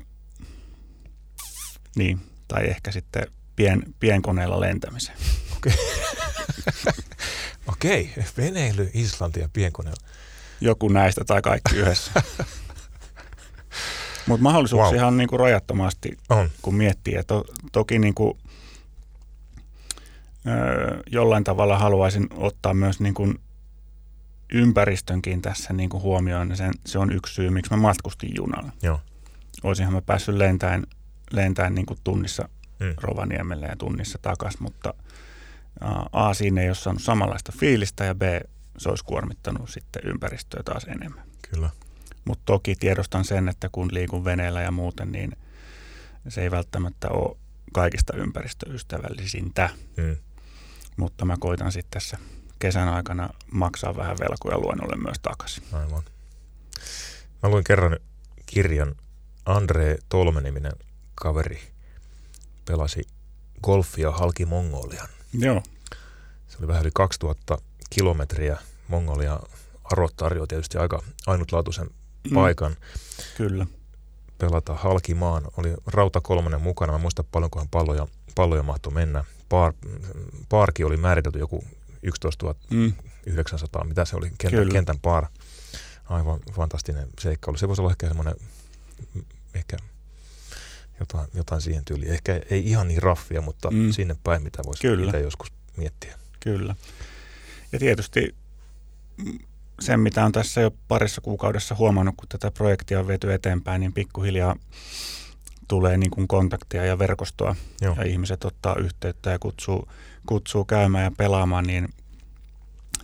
niin, 1.97 2.21
tai 2.49 2.69
ehkä 2.69 2.93
sitten 2.93 3.27
pien, 3.57 3.83
pienkoneella 4.01 4.61
lentämiseen. 4.61 5.19
Okei. 5.57 5.73
Okay. 7.67 8.07
okay. 8.07 8.25
veneily, 8.37 8.91
Islanti 8.95 9.41
ja 9.41 9.49
pienkoneella. 9.53 10.07
Joku 10.61 10.89
näistä 10.89 11.25
tai 11.25 11.43
kaikki 11.43 11.77
yhdessä. 11.77 12.13
Mutta 14.27 14.43
mahdollisuuksia 14.43 15.01
wow. 15.01 15.09
on 15.09 15.17
niin 15.17 15.29
kuin 15.29 15.41
rajattomasti, 15.41 16.19
on. 16.29 16.51
kun 16.63 16.75
miettii. 16.75 17.15
Ja 17.15 17.25
to, 17.25 17.45
toki 17.73 17.99
niin 17.99 18.15
kuin, 18.15 18.39
ö, 20.47 21.03
jollain 21.11 21.45
tavalla 21.45 21.79
haluaisin 21.79 22.27
ottaa 22.37 22.75
myös 22.75 23.01
niin 23.01 23.15
kuin 23.15 23.41
ympäristönkin 24.53 25.43
tässä 25.43 25.73
niin 25.73 25.89
kuin 25.89 26.03
huomioon, 26.03 26.57
sen, 26.57 26.73
se 26.87 26.99
on 26.99 27.13
yksi 27.13 27.35
syy, 27.35 27.51
miksi 27.51 27.71
mä 27.71 27.77
matkustin 27.77 28.31
junalla. 28.37 28.73
Joo. 28.83 29.01
Olisinhan 29.63 29.95
mä 29.95 30.03
päässyt 30.03 30.35
lentäen, 30.35 30.87
lentäen 31.33 31.75
niin 31.75 31.87
kuin 31.87 31.99
tunnissa 32.05 32.49
Mm. 32.83 32.95
Rovaniemelle 33.01 33.67
ja 33.67 33.77
tunnissa 33.77 34.19
takaisin, 34.23 34.63
mutta 34.63 34.95
A, 36.13 36.35
siinä 36.35 36.61
ei 36.61 36.69
ole 36.69 36.75
saanut 36.75 37.03
samanlaista 37.03 37.53
fiilistä 37.59 38.05
ja 38.05 38.15
B, 38.15 38.23
se 38.79 38.89
olisi 38.89 39.05
kuormittanut 39.05 39.71
sitten 39.71 40.03
ympäristöä 40.05 40.63
taas 40.65 40.85
enemmän. 40.85 41.25
Kyllä. 41.51 41.71
Mutta 42.25 42.43
toki 42.47 42.75
tiedostan 42.75 43.25
sen, 43.25 43.49
että 43.49 43.69
kun 43.73 43.89
liikun 43.93 44.25
veneellä 44.25 44.63
ja 44.63 44.71
muuten, 44.71 45.13
niin 45.13 45.37
se 46.29 46.43
ei 46.43 46.51
välttämättä 46.51 47.09
ole 47.09 47.37
kaikista 47.73 48.17
ympäristöystävällisintä. 48.17 49.71
Mm. 49.97 50.17
Mutta 50.97 51.25
mä 51.25 51.37
koitan 51.41 51.73
sitten 51.73 51.91
tässä 51.91 52.19
kesän 52.59 52.89
aikana 52.89 53.31
maksaa 53.53 53.97
vähän 53.97 54.17
velkoja 54.21 54.59
luennolle 54.59 54.97
myös 54.97 55.19
takaisin. 55.23 55.65
Aivan. 55.73 56.03
Mä 57.43 57.49
luin 57.49 57.65
kerran 57.65 57.97
kirjan 58.47 58.95
Andre 59.47 59.99
Tolmeniminen 60.09 60.73
kaveri 61.15 61.61
pelasi 62.65 63.03
golfia 63.63 64.11
halki 64.11 64.47
Mongolian. 64.47 65.09
Joo. 65.33 65.63
Se 66.49 66.59
oli 66.59 66.69
vähän 66.69 66.83
yli 66.83 66.91
2000 66.95 67.59
kilometriä. 67.91 68.59
Mongolia 68.89 69.41
Arot 69.85 70.17
tarjoaa 70.17 70.47
tietysti 70.47 70.79
aika 70.79 71.03
ainutlaatuisen 71.27 71.91
paikan 72.35 72.77
Kyllä. 73.37 73.67
pelata 74.39 74.75
halki 74.75 75.15
maan. 75.15 75.43
Oli 75.57 75.75
Rauta 75.87 76.21
kolmonen 76.21 76.61
mukana. 76.63 76.93
Mä 76.93 76.99
muistan 76.99 77.25
paljonkohan 77.33 77.69
palloja, 77.71 78.07
palloja 78.35 78.63
mahtoi 78.63 78.93
mennä. 78.93 79.25
Paar, 79.49 79.73
paarki 80.49 80.85
oli 80.85 80.97
määritelty 80.97 81.39
joku 81.39 81.65
11 82.03 82.55
Mm, 82.71 82.93
900, 83.27 83.85
mitä 83.85 84.05
se 84.05 84.17
oli, 84.17 84.31
kentän, 84.39 84.51
Kyllä. 84.61 84.73
kentän 84.73 84.99
paar. 85.01 85.27
Aivan 86.05 86.41
fantastinen 86.53 87.09
seikkailu. 87.21 87.59
Se 87.59 87.69
voisi 87.69 87.83
olla 87.83 87.91
ehkä 87.91 88.07
semmoinen, 88.09 88.35
mm, 89.15 89.25
ehkä 89.55 89.77
jotain, 91.01 91.29
jotain 91.35 91.61
siihen 91.61 91.85
tyyliin. 91.85 92.13
Ehkä 92.13 92.41
ei 92.51 92.67
ihan 92.67 92.89
niin 92.89 93.03
raffia, 93.03 93.41
mutta 93.41 93.71
Mm. 93.71 93.77
mm. 93.77 93.93
sinne 93.93 94.17
päin, 94.25 94.43
mitä 94.43 94.63
voisi 94.67 94.83
Kyllä. 94.83 95.05
itse 95.05 95.21
joskus 95.21 95.53
miettiä. 95.77 96.19
kyllä. 96.41 96.75
Ja 97.73 97.79
tietysti 97.79 98.35
mm, 99.17 99.39
sen, 99.81 100.01
mitä 100.01 100.25
on 100.25 100.33
tässä 100.33 100.61
jo 100.61 100.71
parissa 100.89 101.21
kuukaudessa 101.21 101.75
huomannut, 101.75 102.15
kun 102.17 102.29
tätä 102.29 102.51
projektia 102.51 103.01
on 103.01 103.07
vety 103.07 103.33
eteenpäin, 103.33 103.81
niin 103.81 103.93
pikkuhiljaa 103.93 104.57
tulee 105.69 105.97
niin 105.97 106.11
kuin 106.11 106.29
kontaktia 106.29 106.85
ja 106.85 106.99
verkostoa 106.99 107.57
Joo. 107.81 107.95
ja 107.99 108.03
ihmiset 108.05 108.45
ottaa 108.45 108.77
yhteyttä 108.77 109.31
ja 109.31 109.39
kutsuu, 109.39 109.89
kutsuu 110.27 110.65
käymään 110.65 111.05
ja 111.05 111.13
pelaamaan, 111.19 111.65
niin, 111.65 111.89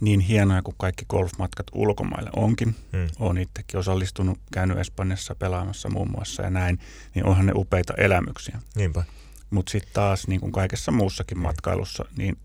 niin 0.01 0.21
hienoja 0.21 0.63
kuin 0.63 0.75
kaikki 0.79 1.05
golfmatkat 1.09 1.67
ulkomaille 1.73 2.31
onkin. 2.37 2.77
Mm. 2.93 3.09
Olen 3.19 3.43
itsekin 3.43 3.81
osallistunut, 3.81 4.39
käynyt 4.53 4.79
Espanjassa 4.79 5.35
pelaamassa 5.35 5.89
muun 5.89 6.11
muassa 6.11 6.43
ja 6.43 6.51
näin, 6.51 6.79
niin 7.15 7.27
onhan 7.27 7.47
ne 7.47 7.53
upeita 7.57 7.95
elämyksiä. 7.95 8.61
Niinpä. 8.75 9.05
Mutta 9.51 9.71
sitten 9.71 9.93
taas 9.93 10.29
niin 10.29 10.41
kuin 10.41 10.53
kaikessa 10.53 10.93
muussakin 10.93 11.39
matkailussa, 11.39 12.05
niin 12.17 12.39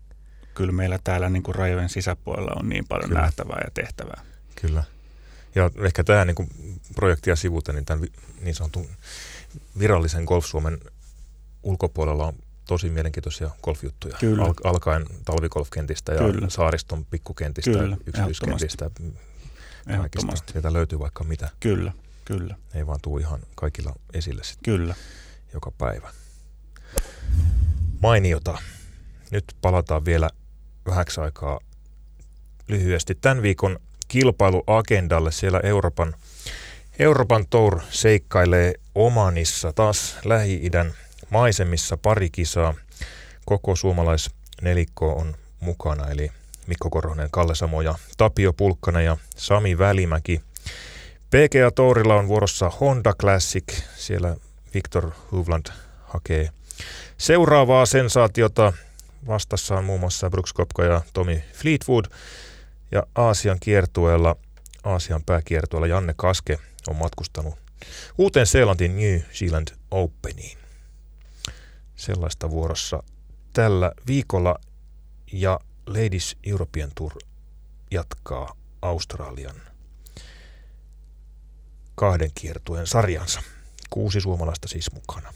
kyllä 0.54 0.72
meillä 0.72 0.98
täällä 1.04 1.30
niin 1.30 1.42
kuin 1.42 1.54
rajojen 1.54 1.88
sisäpuolella 1.88 2.52
on 2.56 2.68
niin 2.68 2.84
paljon 2.88 3.08
Kyllä. 3.08 3.22
nähtävää 3.22 3.60
ja 3.64 3.70
tehtävää. 3.74 4.22
Kyllä. 4.60 4.84
Ja 5.54 5.70
ehkä 5.84 6.04
tähän 6.04 6.26
niin 6.26 6.76
projektia 6.94 7.36
sivuten, 7.36 7.74
niin 7.74 7.84
tämän 7.84 8.08
niin 8.40 8.54
sanotun 8.54 8.88
virallisen 9.78 10.24
Golf 10.24 10.46
Suomen 10.46 10.80
ulkopuolella 11.62 12.26
on 12.26 12.34
tosi 12.66 12.90
mielenkiintoisia 12.90 13.50
golfjuttuja. 13.62 14.16
Kyllä. 14.20 14.44
Al- 14.44 14.54
alkaen 14.64 15.06
talvikolfkentistä 15.24 16.12
ja 16.12 16.18
Kyllä. 16.18 16.50
saariston 16.50 17.04
pikkukentistä, 17.04 17.70
Kyllä, 17.70 17.96
yksityiskentistä. 18.06 18.90
Ehdottomasti. 19.88 20.52
Sieltä 20.52 20.72
löytyy 20.72 20.98
vaikka 20.98 21.24
mitä. 21.24 21.50
Kyllä, 21.60 21.92
kyllä, 22.24 22.56
Ei 22.74 22.86
vaan 22.86 23.00
tuu 23.02 23.18
ihan 23.18 23.40
kaikilla 23.54 23.94
esille 24.12 24.44
sitten 24.44 24.74
kyllä. 24.74 24.94
joka 25.52 25.70
päivä. 25.70 26.10
Mainiota. 28.02 28.58
Nyt 29.30 29.44
palataan 29.62 30.04
vielä 30.04 30.30
vähäksi 30.86 31.20
aikaa 31.20 31.60
lyhyesti 32.68 33.14
tämän 33.14 33.42
viikon 33.42 33.78
kilpailuagendalle. 34.08 35.32
Siellä 35.32 35.60
Euroopan, 35.62 36.14
Euroopan 36.98 37.46
Tour 37.50 37.80
seikkailee 37.90 38.74
Omanissa 38.94 39.72
taas 39.72 40.16
Lähi-idän 40.24 40.94
maisemissa 41.30 41.96
pari 41.96 42.30
kisaa. 42.30 42.74
Koko 43.44 43.76
suomalaisnelikko 43.76 45.12
on 45.12 45.34
mukana, 45.60 46.10
eli 46.10 46.30
Mikko 46.66 46.90
Korhonen, 46.90 47.28
Kalle 47.30 47.54
Samo 47.54 47.82
ja 47.82 47.94
Tapio 48.16 48.52
Pulkkanen 48.52 49.04
ja 49.04 49.16
Sami 49.36 49.78
Välimäki. 49.78 50.40
PGA 51.30 51.70
Tourilla 51.74 52.14
on 52.14 52.28
vuorossa 52.28 52.70
Honda 52.80 53.12
Classic. 53.20 53.64
Siellä 53.96 54.36
Victor 54.74 55.10
Hovland 55.32 55.66
hakee 56.02 56.50
seuraavaa 57.18 57.86
sensaatiota. 57.86 58.72
Vastassa 59.26 59.74
on 59.74 59.84
muun 59.84 60.00
muassa 60.00 60.30
Brooks 60.30 60.52
Kopka 60.52 60.84
ja 60.84 61.02
Tommy 61.12 61.42
Fleetwood. 61.52 62.04
Ja 62.90 63.06
Aasian 63.14 63.60
kiertueella, 63.60 64.36
Aasian 64.84 65.24
pääkiertueella 65.26 65.86
Janne 65.86 66.14
Kaske 66.16 66.58
on 66.88 66.96
matkustanut 66.96 67.54
uuteen 68.18 68.46
Seelantiin 68.46 68.96
New 68.96 69.20
Zealand 69.32 69.68
Openiin. 69.90 70.58
Sellaista 71.96 72.50
vuorossa 72.50 73.02
tällä 73.52 73.92
viikolla 74.06 74.58
ja 75.32 75.60
Ladies 75.86 76.36
European 76.46 76.90
Tour 76.94 77.12
jatkaa 77.90 78.56
Australian 78.82 79.56
kahden 81.94 82.30
kiertueen 82.34 82.86
sarjansa. 82.86 83.42
Kuusi 83.90 84.20
suomalaista 84.20 84.68
siis 84.68 84.92
mukana. 84.92 85.34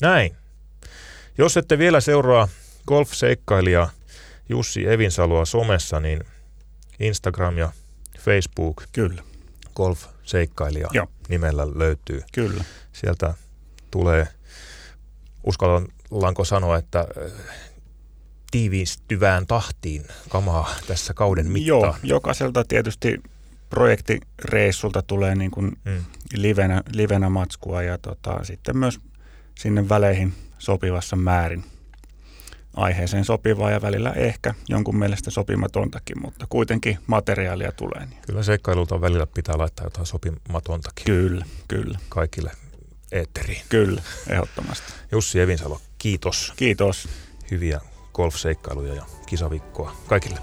Näin. 0.00 0.36
Jos 1.38 1.56
ette 1.56 1.78
vielä 1.78 2.00
seuraa 2.00 2.48
golf-seikkailija 2.86 3.88
Jussi 4.48 4.88
Evinsaloa 4.88 5.44
somessa, 5.44 6.00
niin 6.00 6.20
Instagram 7.00 7.58
ja 7.58 7.72
Facebook 8.18 8.82
Kyllä, 8.92 9.22
golf-seikkailija 9.76 10.88
Joo. 10.92 11.06
nimellä 11.28 11.66
löytyy. 11.74 12.22
kyllä. 12.32 12.64
Sieltä 12.92 13.34
tulee, 13.90 14.28
uskallanko 15.44 16.44
sanoa, 16.44 16.76
että 16.76 16.98
äh, 17.00 17.32
tiivistyvään 18.50 19.46
tahtiin 19.46 20.04
kamaa 20.28 20.74
tässä 20.86 21.14
kauden 21.14 21.46
mittaan. 21.46 21.66
Joo, 21.80 21.96
jokaiselta 22.02 22.64
tietysti 22.64 23.22
projektireissulta 23.70 25.02
tulee 25.02 25.34
niin 25.34 25.50
kuin 25.50 25.72
Mm. 25.84 26.04
livenä, 26.34 26.82
livenä 26.92 27.28
matskua 27.28 27.82
ja 27.82 27.98
tota, 27.98 28.44
sitten 28.44 28.76
myös 28.76 29.00
sinne 29.58 29.88
väleihin 29.88 30.34
sopivassa 30.64 31.16
määrin 31.16 31.64
aiheeseen 32.76 33.24
sopivaa 33.24 33.70
ja 33.70 33.82
välillä 33.82 34.12
ehkä 34.12 34.54
jonkun 34.68 34.96
mielestä 34.98 35.30
sopimatontakin, 35.30 36.22
mutta 36.22 36.46
kuitenkin 36.48 36.98
materiaalia 37.06 37.72
tulee. 37.72 38.06
Niin. 38.06 38.22
Kyllä 38.26 38.42
seikkailulta 38.42 39.00
välillä 39.00 39.26
pitää 39.26 39.58
laittaa 39.58 39.86
jotain 39.86 40.06
sopimatontakin 40.06 41.04
Kyllä, 41.04 41.44
kyllä, 41.68 41.98
kaikille 42.08 42.50
eetteriin. 43.12 43.62
kyllä, 43.68 44.02
ehdottomasti. 44.28 44.92
Jussi 45.12 45.40
Evinsalo, 45.40 45.80
kiitos. 45.98 46.52
Kiitos. 46.56 47.08
Hyviä 47.50 47.80
golf-seikkailuja 48.14 48.94
ja 48.94 49.04
kisaviikkoa 49.26 49.96
kaikille. 50.06 50.38